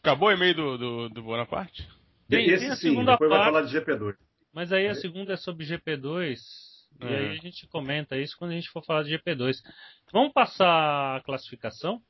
[0.00, 1.88] Acabou o e-mail do, do, do Bonaparte?
[2.28, 3.52] Tem- Esse tem a sim, segunda depois vai parte.
[3.52, 4.16] falar de GP2.
[4.52, 6.38] Mas aí a segunda é sobre GP2.
[7.00, 7.16] E É.
[7.18, 9.56] aí a gente comenta isso quando a gente for falar de GP2.
[10.12, 12.00] Vamos passar a classificação?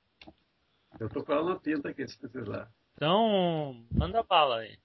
[1.00, 2.68] Eu tô com ela na pinta aqui, se precisar.
[2.94, 4.76] Então, manda bala aí.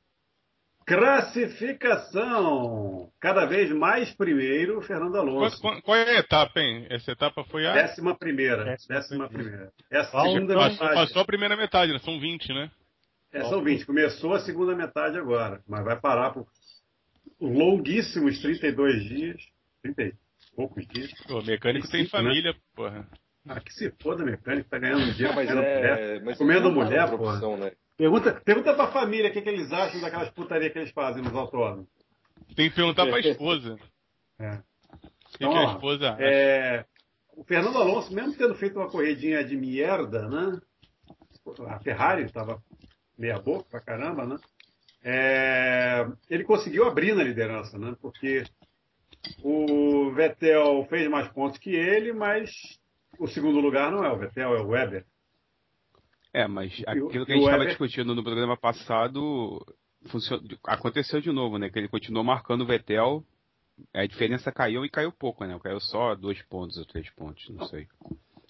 [0.89, 3.10] Classificação!
[3.19, 5.62] Cada vez mais primeiro, Fernando Qual, Alonso.
[5.62, 6.86] qual- qual é a etapa, hein?
[6.89, 7.73] Essa etapa foi a.
[7.73, 8.63] Décima primeira.
[8.65, 9.71] Décima Décima primeira.
[9.91, 11.08] É a Qual- segunda qual- Passou, metade.
[11.08, 11.99] passou a primeira metade, né?
[11.99, 12.71] São 20, né?
[13.32, 13.86] É, são 20.
[13.86, 16.47] Começou a segunda metade agora, mas vai parar por
[17.39, 19.41] longuíssimos 32 dias.
[19.82, 20.13] 30 e
[20.56, 21.12] poucos dias.
[21.30, 22.10] O mecânico tem né?
[22.10, 23.08] família, porra.
[23.47, 25.99] Ah, que se foda, mecânico, tá ganhando dinheiro, Mas fazendo mulher.
[25.99, 26.19] é.
[26.19, 27.71] Mas Comendo na mulher, profissão, né?
[28.00, 31.36] Pergunta, pergunta pra família o que, que eles acham daquelas putarias que eles fazem nos
[31.36, 31.86] autódromos.
[32.56, 33.76] Tem que perguntar pra esposa.
[34.40, 34.52] É.
[34.54, 36.24] O que, Então, que a esposa acha?
[36.24, 36.86] É,
[37.36, 40.62] o Fernando Alonso, mesmo tendo feito uma corridinha de merda, né?
[41.68, 42.64] A Ferrari estava
[43.18, 44.38] meia boca pra caramba, né?
[45.04, 47.98] É, ele conseguiu abrir na liderança, né?
[48.02, 48.46] Porque
[49.44, 52.50] o Vettel fez mais pontos que ele, mas
[53.20, 55.06] o segundo lugar não é o Vettel, é o Weber.
[56.34, 59.65] É, mas aquilo que a gente estava Weber- discutindo no programa passado
[60.08, 61.70] funcio- aconteceu de novo, né?
[61.70, 63.24] Que ele continuou marcando o Vettel,
[63.94, 65.58] a diferença caiu e caiu pouco, né?
[65.63, 67.88] Caiu só dois pontos ou três pontos, não sei.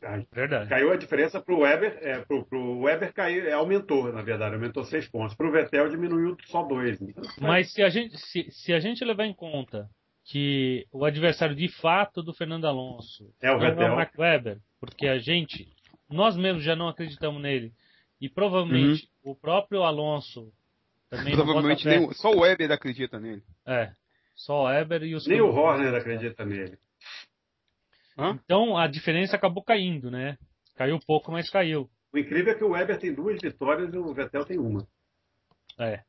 [0.03, 0.69] Ai, Verdade.
[0.69, 4.55] Caiu a diferença para o Weber, é, pro, pro Weber caiu, é, aumentou, na verdade,
[4.55, 5.35] aumentou seis pontos.
[5.35, 7.01] Para o Vettel diminuiu só dois.
[7.01, 9.89] Então, Mas se a gente, se, se a gente levar em conta
[10.25, 13.93] que o adversário de fato do Fernando Alonso É o não é Vettel.
[13.93, 15.67] o Mark Webber, porque a gente,
[16.09, 17.73] nós mesmos já não acreditamos nele,
[18.19, 20.51] e provavelmente o próprio Alonso
[21.09, 21.99] também não Provavelmente fé.
[21.99, 23.43] nem, só o Weber acredita nele.
[23.65, 23.91] É,
[24.35, 25.49] só o Weber e os Nem o.
[25.49, 26.77] Horner acredita nele.
[28.17, 30.37] Então a diferença acabou caindo, né?
[30.75, 31.89] Caiu pouco, mas caiu.
[32.11, 34.87] O incrível é que o Weber tem duas vitórias e o Vettel tem uma.
[35.77, 36.03] É.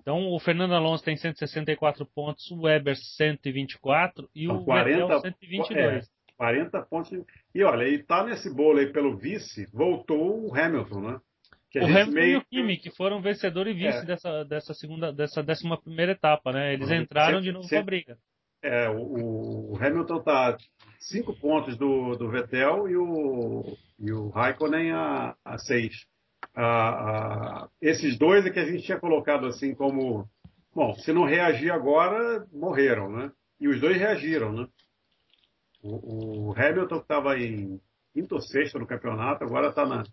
[0.00, 5.20] Então o Fernando Alonso tem 164 pontos, o Weber 124 e São o 40 Vettel
[5.20, 6.10] 122.
[6.46, 7.12] 40 pontos.
[7.54, 11.20] E olha, e tá nesse bolo aí pelo vice, voltou o Hamilton, né?
[11.70, 14.04] Que O Hamilton e o Kimi, que foram vencedor e vice É.
[14.04, 16.74] dessa, dessa segunda, dessa décima primeira etapa, né?
[16.74, 16.96] Eles Uhum.
[16.96, 18.18] entraram Sempre- de novo sempre- pra briga.
[18.64, 20.56] É, o, o Hamilton tá
[20.98, 26.06] cinco pontos do, do Vettel e o, e o Raikkonen a, a seis.
[26.54, 26.64] A-
[27.64, 30.28] a- esses dois é que a gente tinha colocado assim como,
[30.74, 33.30] bom, se não reagir agora, morreram, né?
[33.60, 34.66] E os dois reagiram, né?
[35.82, 37.80] O, o Hamilton que estava em
[38.12, 40.04] quinto ou sexto no campeonato, agora está na,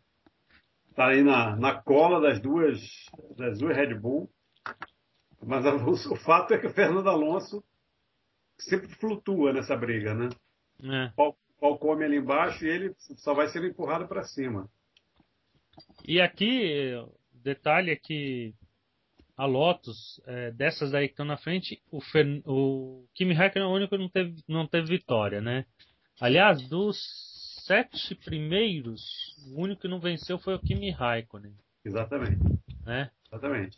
[0.95, 2.79] tá aí na, na cola das duas,
[3.37, 4.29] das duas Red Bull.
[5.45, 7.63] Mas a- o, o fato é que o Fernando Alonso
[8.57, 10.29] sempre flutua nessa briga, né?
[10.81, 11.13] né?
[11.17, 14.69] O pau come ali embaixo e ele só vai sendo empurrado para cima.
[16.05, 16.93] E aqui,
[17.33, 18.53] detalhe é que
[19.39, 22.01] a Lotus, é, dessas aí que estão na frente, o,
[22.45, 25.65] o Kimi Raikkonen é o único que não teve, não teve vitória, né?
[26.19, 26.97] Aliás, dos
[27.65, 29.01] sete primeiros,
[29.55, 32.43] o único que não venceu foi o Kimi Raikkonen, Exatamente,
[32.85, 33.09] né?
[33.31, 33.77] exatamente.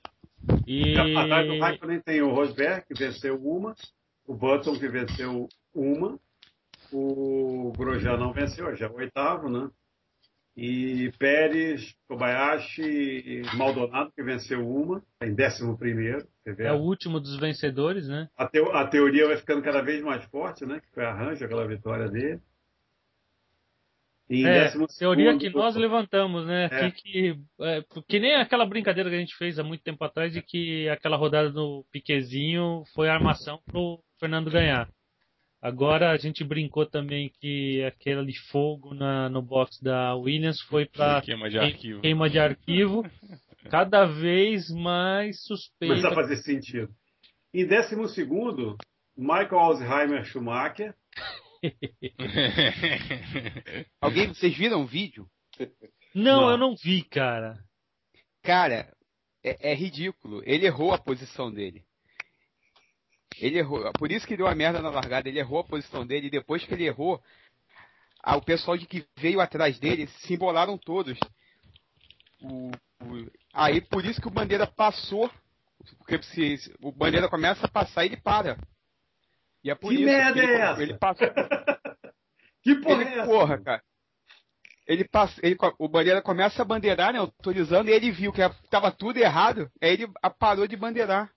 [0.66, 0.98] E...
[0.98, 3.76] Atrás do Raikkonen tem o Rosberg, que venceu uma,
[4.26, 6.20] o Button, que venceu uma,
[6.92, 9.70] o Grosjean não venceu, já é o oitavo, né?
[10.56, 16.28] E Pérez, Kobayashi e Maldonado, que venceu uma, em décimo primeiro.
[16.44, 18.28] Você vê, É o último dos vencedores, né?
[18.38, 20.82] a, teo- a teoria vai ficando cada vez mais forte, né?
[20.82, 22.42] Que foi Arranjo, aquela vitória dele.
[24.30, 26.66] E É, décimo teoria segundo- que nós levantamos, né?
[26.72, 26.92] É.
[26.92, 30.32] Que, que, é, que nem aquela brincadeira que a gente fez há muito tempo atrás
[30.34, 34.88] de que aquela rodada do Piquezinho foi a armação pro Fernando ganhar.
[35.62, 40.86] Agora a gente brincou também que aquele de fogo na, no box da Williams foi
[40.88, 42.02] para Queima de arquivo.
[42.02, 43.04] queima de arquivo,
[43.70, 45.94] cada vez mais suspeita.
[45.96, 46.90] Começa a fazer sentido.
[47.54, 48.76] Em décimo segundo,
[49.16, 50.96] Michael Alzheimer Schumacher.
[54.02, 55.28] Alguém, vocês viram o vídeo?
[56.16, 56.50] Não, Não.
[56.52, 57.60] eu não vi, cara.
[58.42, 58.92] Cara,
[59.44, 60.42] é, é ridículo.
[60.44, 61.84] Ele errou a posição dele.
[63.38, 63.92] Ele errou.
[63.94, 65.28] Por isso que deu a merda na largada.
[65.30, 66.28] Ele errou a posição dele.
[66.28, 67.22] E depois que ele errou,
[68.26, 71.18] o pessoal de que veio atrás dele se embolaram todos.
[72.42, 72.72] O-
[73.04, 75.30] o- aí por isso que o Bandeira passou.
[75.98, 78.58] Porque se, o Bandeira começa a passar, ele para.
[79.64, 80.82] E é por Que isso merda que ele, é essa?
[80.84, 81.28] ele passou.
[82.64, 83.26] Que porra Ele, é essa?
[83.26, 83.84] porra, cara.
[84.86, 87.18] Ele passa, ele, o bandeira começa a bandeirar, né?
[87.18, 91.32] Autorizando, e ele viu que tava tudo errado, aí ele parou de bandeirar.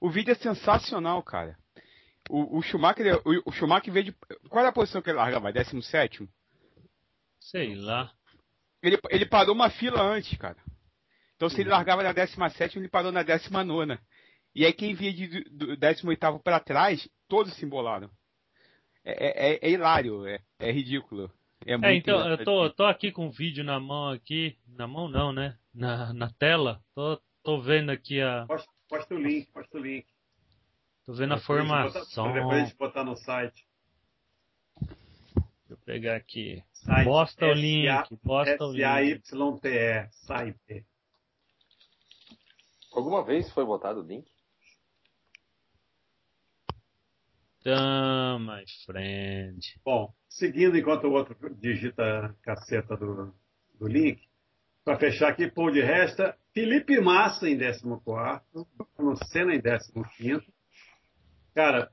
[0.00, 1.56] O vídeo é sensacional, cara.
[2.28, 4.12] O, o Schumacher, o, o Schumacher veio de.
[4.48, 5.52] Qual era a posição que ele largava?
[5.52, 6.28] 17?
[7.40, 8.12] Sei lá.
[8.82, 10.56] Ele, ele parou uma fila antes, cara.
[11.36, 13.98] Então se ele largava na 17, ele parou na 19.
[14.54, 18.10] E aí quem via de, do 18 para trás, todos se embolaram.
[19.04, 21.30] É, é- é hilário, é, é ridículo.
[21.66, 24.56] É, muito É, então, eu tô, tô aqui com o vídeo na mão aqui.
[24.68, 25.58] Na mão não, né?
[25.74, 26.80] Na, na tela.
[26.94, 28.46] Tô, tô vendo aqui a.
[28.46, 30.06] Posta, posta o link, posta o link.
[31.04, 32.32] Tô vendo a botar- formação.
[32.32, 33.66] Depois a gente botar no site.
[34.80, 36.62] Deixa eu pegar aqui.
[36.72, 38.16] site Posta o link.
[38.22, 38.82] Posta o link.
[38.82, 40.86] S-A-Y-T-E, site.
[42.92, 44.30] Alguma vez foi votado o link?
[47.60, 49.58] Então, my friend.
[49.84, 53.34] Bom, seguindo enquanto o outro digita a caceta do,
[53.78, 54.28] do link,
[54.84, 58.44] para fechar aqui, pô, de resta, Felipe Massa em 14,
[59.30, 60.44] Senna em 15.
[61.54, 61.90] Cara,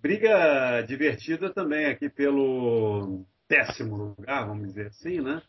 [0.00, 5.42] briga divertida também aqui pelo décimo lugar, vamos dizer assim, né?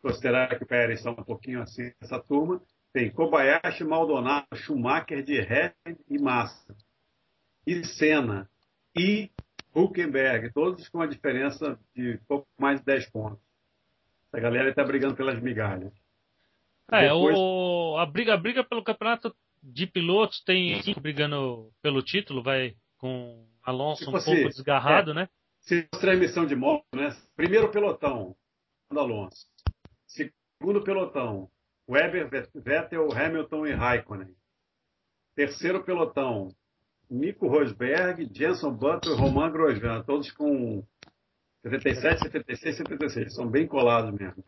[0.00, 2.62] Considerar que o Pérez está um pouquinho assim essa turma.
[2.92, 6.76] Tem Kobayashi, Maldonado, Schumacher de Hamilton e Massa.
[7.66, 8.48] E Senna.
[8.94, 9.30] E
[9.74, 10.52] Huckenberg.
[10.52, 13.42] Todos com uma diferença de pouco mais de 10 pontos.
[14.32, 15.92] A galera está brigando pelas migalhas.
[16.92, 17.36] É, Depois...
[17.36, 22.74] o, a, briga, a briga pelo campeonato de pilotos tem cinco brigando pelo título, vai
[22.98, 25.28] com Alonso um pouco desgarrado, é, né?
[25.60, 27.08] Se mostrar a emissão de moto, né?
[27.34, 28.36] Primeiro pelotão,
[28.90, 29.46] Alonso.
[30.06, 31.50] Segundo pelotão,
[31.88, 34.34] Weber, Vettel, Hamilton e Raikkonen.
[35.34, 36.54] Terceiro pelotão,
[37.10, 40.84] Nico Rosberg, Jenson Butler, Romain Grosjean, todos com
[41.62, 43.34] 77, 76, 76.
[43.34, 44.44] São bem colados mesmo.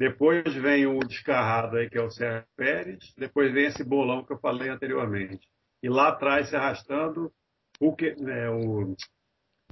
[0.00, 3.12] Depois vem o descarrado aí, que é o Sérgio Pérez.
[3.18, 5.46] Depois vem esse bolão que eu falei anteriormente.
[5.82, 7.30] E lá atrás, se arrastando,
[7.78, 8.96] o, que, é, o,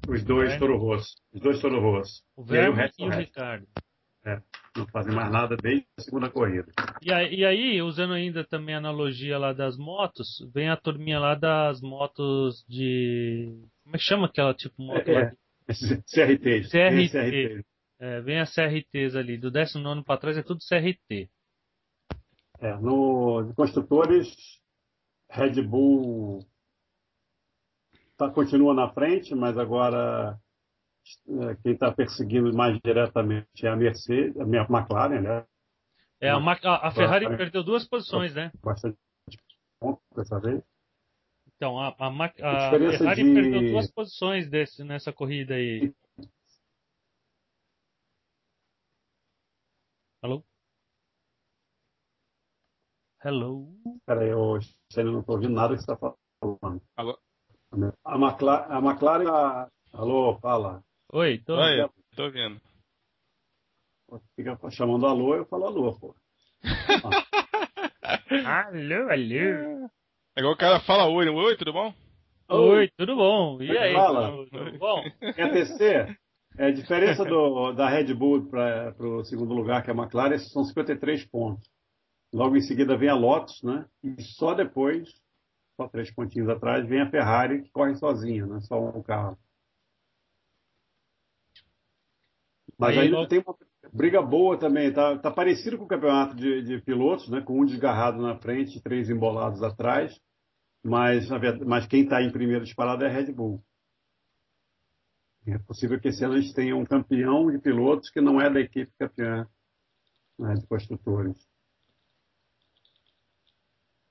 [0.06, 1.14] os dois Toro Rosso.
[1.32, 2.22] Os dois Toro Rosso.
[2.36, 3.66] O Verme e, e o Ricardo.
[4.26, 4.42] É,
[4.76, 6.70] não fazem mais nada desde a segunda corrida.
[7.00, 11.18] E aí, e aí, usando ainda também a analogia lá das motos, vem a turminha
[11.18, 13.64] lá das motos de.
[13.82, 15.08] Como é que chama aquela tipo moto?
[15.08, 15.32] É,
[15.68, 15.72] é.
[15.72, 16.68] CRT.
[16.68, 17.08] CRT.
[17.08, 17.64] CRT.
[18.00, 21.28] É, vem as CRTs ali, do 19 para trás é tudo CRT.
[22.60, 24.36] É, no de construtores,
[25.30, 26.40] Red Bull
[28.16, 30.38] tá, continua na frente, mas agora
[31.28, 35.44] é, quem está perseguindo mais diretamente é a Mercedes, a McLaren, né?
[36.20, 38.50] É, a, a, a Ferrari a, perdeu duas posições, né?
[38.62, 38.98] Bastante
[39.78, 40.62] ponto dessa vez.
[41.56, 43.34] Então, a, a, a Ferrari de...
[43.34, 45.92] perdeu duas posições desse, nessa corrida aí.
[50.20, 50.44] Alô?
[53.24, 53.72] Hello?
[54.04, 54.58] Peraí, eu
[55.04, 55.96] não estou ouvindo nada que você está
[56.40, 56.82] falando.
[56.96, 57.16] Alô?
[58.04, 59.68] A McLaren, a McLaren a...
[59.92, 60.82] Alô, fala.
[61.12, 62.60] Oi, tô, Oi, tô vendo.
[64.34, 66.16] Fica chamando alô, eu falo alô, pô.
[68.44, 69.90] alô, alô.
[70.34, 71.30] É igual o cara fala oi, né?
[71.30, 71.94] oi, tudo bom?
[72.48, 73.62] Oi, tudo bom?
[73.62, 74.32] E aí, fala.
[74.32, 75.04] tudo, tudo bom?
[75.36, 76.18] Quer tecer?
[76.58, 80.36] É, a diferença do, da Red Bull para o segundo lugar, que é a McLaren,
[80.38, 81.70] são 53 pontos.
[82.34, 83.86] Logo em seguida vem a Lotus, né?
[84.02, 85.08] E só depois,
[85.76, 88.60] só três pontinhos atrás, vem a Ferrari, que corre sozinha, né?
[88.62, 89.38] Só um carro.
[92.76, 93.56] Mas aí, ainda tem uma
[93.92, 94.92] briga boa também.
[94.92, 97.40] Tá, tá parecido com o campeonato de, de, pilotos, né?
[97.40, 100.20] Com um desgarrado na frente, três embolados atrás.
[100.84, 101.28] Mas,
[101.64, 103.62] mas quem está em primeiro disparado é a Red Bull.
[105.50, 108.50] É possível que esse ano a gente tenha um campeão de pilotos que não é
[108.50, 109.46] da equipe campeã
[110.38, 111.36] né, de construtores.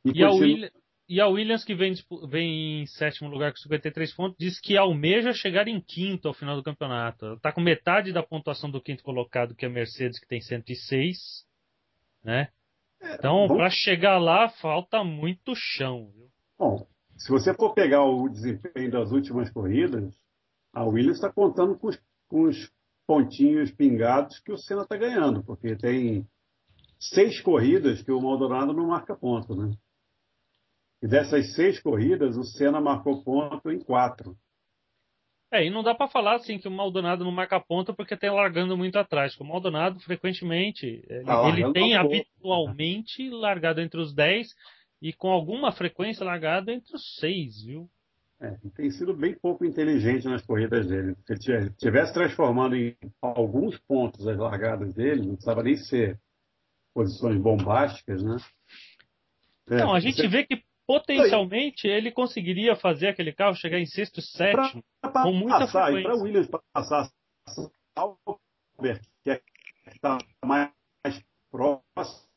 [0.03, 0.71] E, e, continua...
[1.09, 1.93] E a Williams, que vem,
[2.27, 6.57] vem em sétimo lugar com 53 pontos, diz que almeja chegar em quinto ao final
[6.57, 7.33] do campeonato.
[7.33, 11.45] Está com metade da pontuação do quinto colocado, que é a Mercedes, que tem 106.
[12.21, 12.49] Né?
[13.01, 16.11] É, então, para chegar lá, falta muito chão.
[16.13, 16.27] Viu?
[16.59, 20.13] Bom, se você for pegar o desempenho das últimas corridas,
[20.73, 22.71] a Williams está contando com os, com os
[23.05, 26.27] pontinhos pingados que o Senna está ganhando, porque tem
[26.99, 29.71] seis corridas que o Maldonado não marca ponto, né?
[31.01, 34.35] E dessas seis corridas, o Senna marcou ponto em quatro.
[35.49, 38.29] É, e não dá para falar assim que o Maldonado não marca ponto porque tem
[38.29, 39.39] largando muito atrás.
[39.39, 44.47] O Maldonado, frequentemente, ele, ah, ele tem habitualmente largado entre os 10
[45.01, 47.89] e com alguma frequência largado entre os 6, viu?
[48.39, 51.15] É, tem sido bem pouco inteligente nas corridas dele.
[51.39, 56.19] Se ele estivesse transformando em alguns pontos as largadas dele, não precisava nem ser
[56.93, 58.37] posições bombásticas, né?
[59.69, 60.27] É, não, a gente você...
[60.27, 65.59] vê que potencialmente ele conseguiria fazer aquele carro chegar em sexto, sétimo, pra, com muita
[65.59, 66.09] passar, frequência.
[66.09, 67.11] Para o Williams passar
[67.97, 69.41] Sauber, que é,
[69.87, 70.71] está mais
[71.49, 72.27] próximo.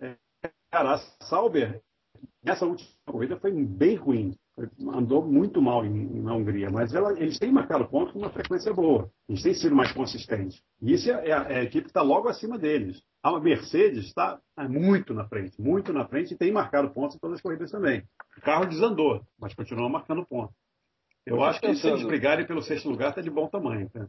[0.00, 0.16] É,
[0.70, 1.80] cara, a Sauber,
[2.44, 4.34] nessa última corrida foi bem ruim
[4.94, 8.72] andou muito mal em, na Hungria, mas ela, eles têm marcado ponto com uma frequência
[8.72, 9.10] boa.
[9.28, 10.62] Eles têm sido mais consistentes.
[10.80, 13.02] E isso é, é a, é a equipe que está logo acima deles.
[13.22, 17.36] A Mercedes está muito na frente, muito na frente e tem marcado pontos em todas
[17.36, 18.04] as corridas também.
[18.38, 20.54] O carro desandou, mas continua marcando pontos.
[21.26, 21.80] Eu, Eu acho que pensando...
[21.80, 23.88] se eles brigarem pelo sexto lugar, está de bom tamanho.
[23.90, 24.06] Tá?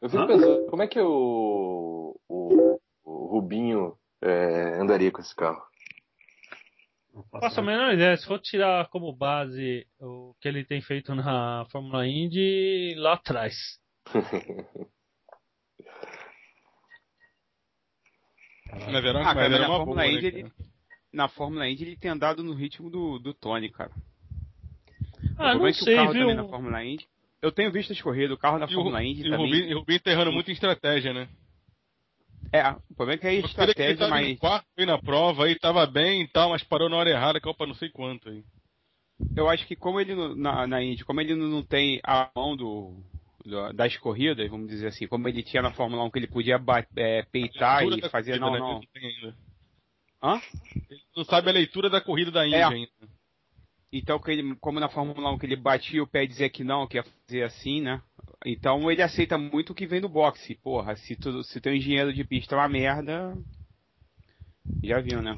[0.00, 0.26] Eu fico Hã?
[0.26, 5.62] pensando, como é que o, o, o Rubinho é, andaria com esse carro?
[7.40, 8.16] Faço a menor ideia.
[8.16, 13.54] Se for tirar como base o que ele tem feito na Fórmula Indy lá atrás.
[18.88, 20.42] Era, Ah, cara, era na Fórmula boa, né, Indy cara?
[20.42, 20.52] ele,
[21.12, 23.90] na Fórmula Indy ele tem andado no ritmo do, do Tony, cara.
[25.38, 26.20] Ah, não é sei, o carro viu?
[26.22, 27.06] também na Fórmula Indy.
[27.42, 29.46] Eu tenho visto as corridas, o carro na E o, Fórmula Indy e o também.
[29.46, 31.28] Rubinho, e o Rubinho tá errando muito em estratégia, né?
[32.60, 34.28] É, o problema é que que ele estratégia mais.
[34.28, 37.40] em quarto aí na prova, aí tava bem e tal, mas parou na hora errada,
[37.40, 38.44] caiu pra não sei quanto aí.
[39.34, 42.94] Eu acho que como ele na, na Indy, como ele não tem a mão do,
[43.44, 46.60] do- das corridas, vamos dizer assim, como ele tinha na Fórmula 1 que ele podia
[46.96, 48.58] é, peitar e fazer corrida, não, né?
[48.58, 48.76] não.
[48.76, 49.36] Ele tem ainda.
[50.22, 50.40] Hã?
[50.90, 52.64] Ele não sabe a leitura da corrida da Índia É.
[52.64, 52.90] ainda.
[53.92, 56.64] Então, que ele, como na Fórmula 1 que ele batia o pé e dizia que
[56.64, 58.02] não, que ia fazer assim, né?
[58.48, 60.54] Então ele aceita muito o que vem do boxe.
[60.54, 63.36] Porra, se, tu, se teu engenheiro de pista é uma merda.
[64.84, 65.36] Já viu, né?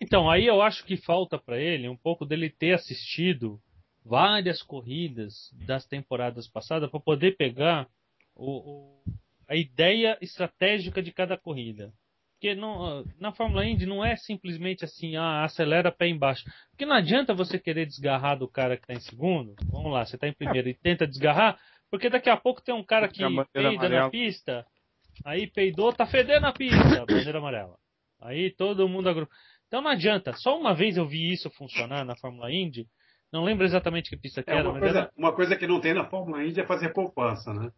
[0.00, 3.58] Então, aí eu acho que falta pra ele um pouco dele ter assistido
[4.04, 7.88] várias corridas das temporadas passadas para poder pegar
[8.36, 9.02] o, o-
[9.48, 11.92] a ideia estratégica de cada corrida.
[12.34, 16.44] Porque não, na Fórmula Indy não é simplesmente assim, ah, acelera pé embaixo.
[16.70, 19.54] Porque não adianta você querer desgarrar do cara que está em segundo.
[19.64, 21.58] Vamos lá, você está em primeiro e tenta desgarrar,
[21.90, 24.10] porque daqui a pouco tem um cara que peida na amarela.
[24.10, 24.66] pista,
[25.24, 26.76] aí peidou, tá fedendo a pista,
[27.06, 27.76] bandeira amarela.
[28.20, 29.28] Aí todo mundo agru...
[29.68, 30.32] Então não adianta.
[30.34, 32.86] Só uma vez eu vi isso funcionar na Fórmula Indy.
[33.32, 35.12] Não lembro exatamente que pista que É, era, uma, mas coisa, era...
[35.16, 37.70] uma coisa que não tem na Fórmula Indy é fazer poupança, né?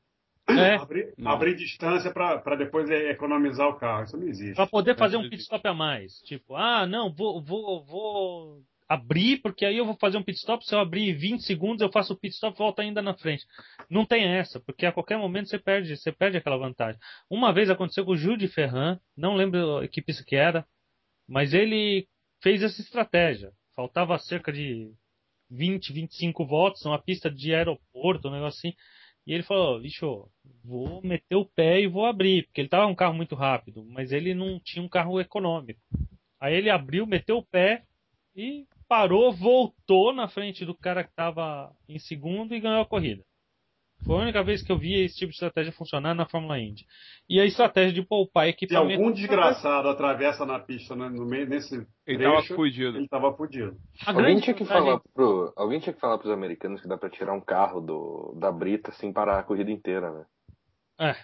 [0.49, 4.05] É, Abrir, abrir distância para depois é, economizar o carro.
[4.05, 4.55] Isso não existe.
[4.55, 6.21] Pra poder fazer um pit stop a mais.
[6.21, 10.65] Tipo, ah, não, vou, vou, vou abrir, porque aí eu vou fazer um pit stop.
[10.65, 13.45] Se eu abrir 20 segundos, eu faço o pit stop volto ainda na frente.
[13.91, 16.99] Não tem essa, porque a qualquer momento você perde, você perde aquela vantagem.
[17.29, 20.67] Uma vez aconteceu com o Gil de Ferran, não lembro que pista que era,
[21.29, 22.09] mas ele
[22.43, 23.53] fez essa estratégia.
[23.75, 24.91] Faltava cerca de
[25.51, 28.77] 20, 25 voltas, uma pista de aeroporto, um negócio assim.
[29.27, 30.31] E ele falou, bicho,
[30.65, 34.11] vou meter o pé e vou abrir, porque ele tava um carro muito rápido, mas
[34.11, 35.79] ele não tinha um carro econômico.
[36.41, 37.85] Aí ele abriu, meteu o pé
[38.35, 43.23] e parou, voltou na frente do cara que tava em segundo e ganhou a corrida.
[44.07, 46.87] Foi a única vez que eu vi esse tipo de estratégia funcionar na Fórmula Indy.
[47.29, 48.93] E a estratégia de poupar Se equipamento.
[49.03, 52.97] algum desgraçado atravessa na pista né, no meio nesse Ele tava trecho, fudido.
[52.97, 53.77] ele estava fudido.
[54.07, 57.11] A Alguém tinha que falar pro, alguém tinha que falar pros americanos que dá pra
[57.11, 60.25] tirar um carro do, da brita sem parar a corrida inteira, né?
[61.01, 61.17] É,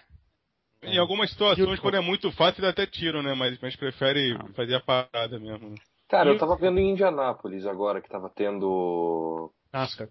[0.83, 3.33] Em algumas situações, quando é muito fácil, dá até tiro, né?
[3.33, 4.53] Mas, mas prefere Ah.
[4.53, 5.73] fazer a parada mesmo.
[6.07, 9.51] Cara, E eu tava vendo em Indianápolis agora que tava tendo.
[9.73, 10.09] NASCAR.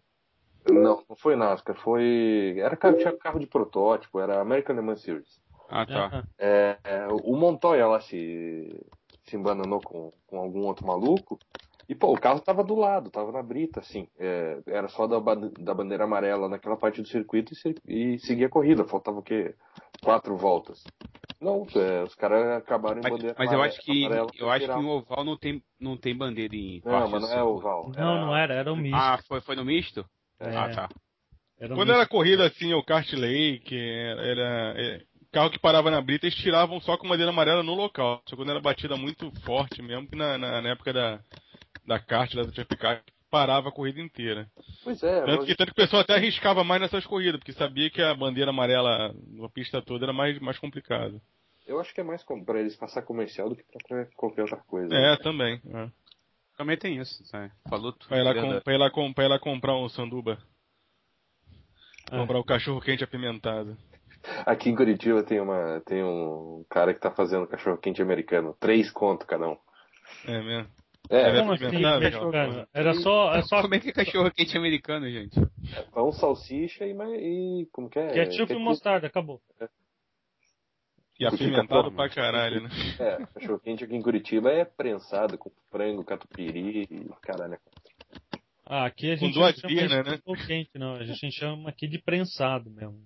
[0.69, 2.57] Não, não foi NASCAR, foi.
[2.59, 5.41] Era carro, tinha carro de protótipo, era American Le Mans Series.
[5.69, 6.25] Ah, tá.
[6.39, 8.81] É, é, o Montoya lá se,
[9.25, 11.39] se embananou com, com algum outro maluco.
[11.89, 14.09] E, pô, o carro tava do lado, tava na brita, assim.
[14.19, 17.53] É, era só da, da bandeira amarela naquela parte do circuito
[17.87, 18.85] e, e seguir a corrida.
[18.85, 19.55] Faltava o quê?
[20.03, 20.83] Quatro voltas.
[21.45, 24.67] Não, é, os caras acabaram em Mas, bandeira mas eu acho que amarela eu acho
[24.67, 27.93] que em oval não tem, não tem bandeira em Não, mas não do é oval.
[27.95, 28.97] Não, não era, era o misto.
[28.97, 30.05] Ah, foi, foi no misto?
[30.41, 30.57] É.
[30.57, 30.89] Ah, tá.
[31.61, 31.99] Era um Quando misto.
[32.01, 36.39] era corrida assim, o kart lake, era, era- é, carro que parava na brita, eles
[36.39, 38.23] tiravam só com bandeira amarela no local.
[38.29, 41.21] Só quando era batida muito forte mesmo, que na, na, na época da,
[41.87, 44.49] da kart, lá do Chapicar, parava a corrida inteira.
[44.85, 47.53] Pois é, Tanto mas- que, tanto que o pessoal até arriscava mais nessas corridas, porque
[47.53, 51.21] sabia que a bandeira amarela na pista toda era mais, mais complicado.
[51.67, 54.59] Eu acho que é mais pra eles passar comercial do que pra, pra qualquer outra
[54.59, 54.95] coisa.
[54.95, 55.61] É, também.
[55.73, 55.91] É.
[56.57, 57.51] Também tem isso, sabe?
[57.69, 58.09] Falou tudo.
[58.09, 58.55] Pra ir, lá verdade.
[58.57, 60.39] com, pra, lá com, pra lá comprar um sanduba.
[62.11, 62.17] É.
[62.19, 63.77] Comprar o cachorro quente apimentado.
[64.47, 68.57] Aqui em Curitiba tem, uma, tem um cara que tá fazendo cachorro quente americano.
[68.61, 69.57] Três conto cada um.
[70.27, 70.71] É mesmo.
[71.11, 75.39] É, É assim, Era só, é só Como é que é cachorro quente americano, gente?
[75.93, 78.13] pão, salsicha e, mais- e como que é?
[78.13, 79.41] ketchup e mostarda, acabou.
[81.19, 82.69] E apimentado pra caralho, né?
[82.99, 87.59] É, cachorro quente aqui em Curitiba é prensado com frango, catupiry e caralho.
[88.67, 90.03] Ah, aqui a Com gente duas não chama isso né?
[90.03, 90.95] de cachorro quente, não.
[90.97, 92.99] A gente chama aqui de prensado mesmo.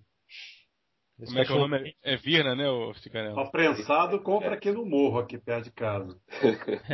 [1.21, 1.97] Esse Como é que é o nome?
[2.03, 3.37] É Virna, né, ô Cicarello?
[3.37, 6.17] Ó, prensado, compra aqui no morro, aqui perto de casa.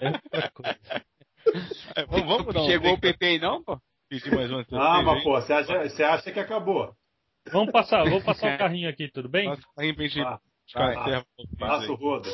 [0.00, 1.04] É, é outra coisa.
[1.96, 3.78] É, vamos, vamos um Chegou o PP aí não, pô?
[4.08, 6.94] pedir mais uma Ah, mas pô, você acha, você acha que acabou?
[7.52, 9.48] Vamos passar, vou passar o carrinho aqui, tudo bem?
[9.48, 10.40] Passa aí pra gente.
[11.58, 12.28] Passa o rodo.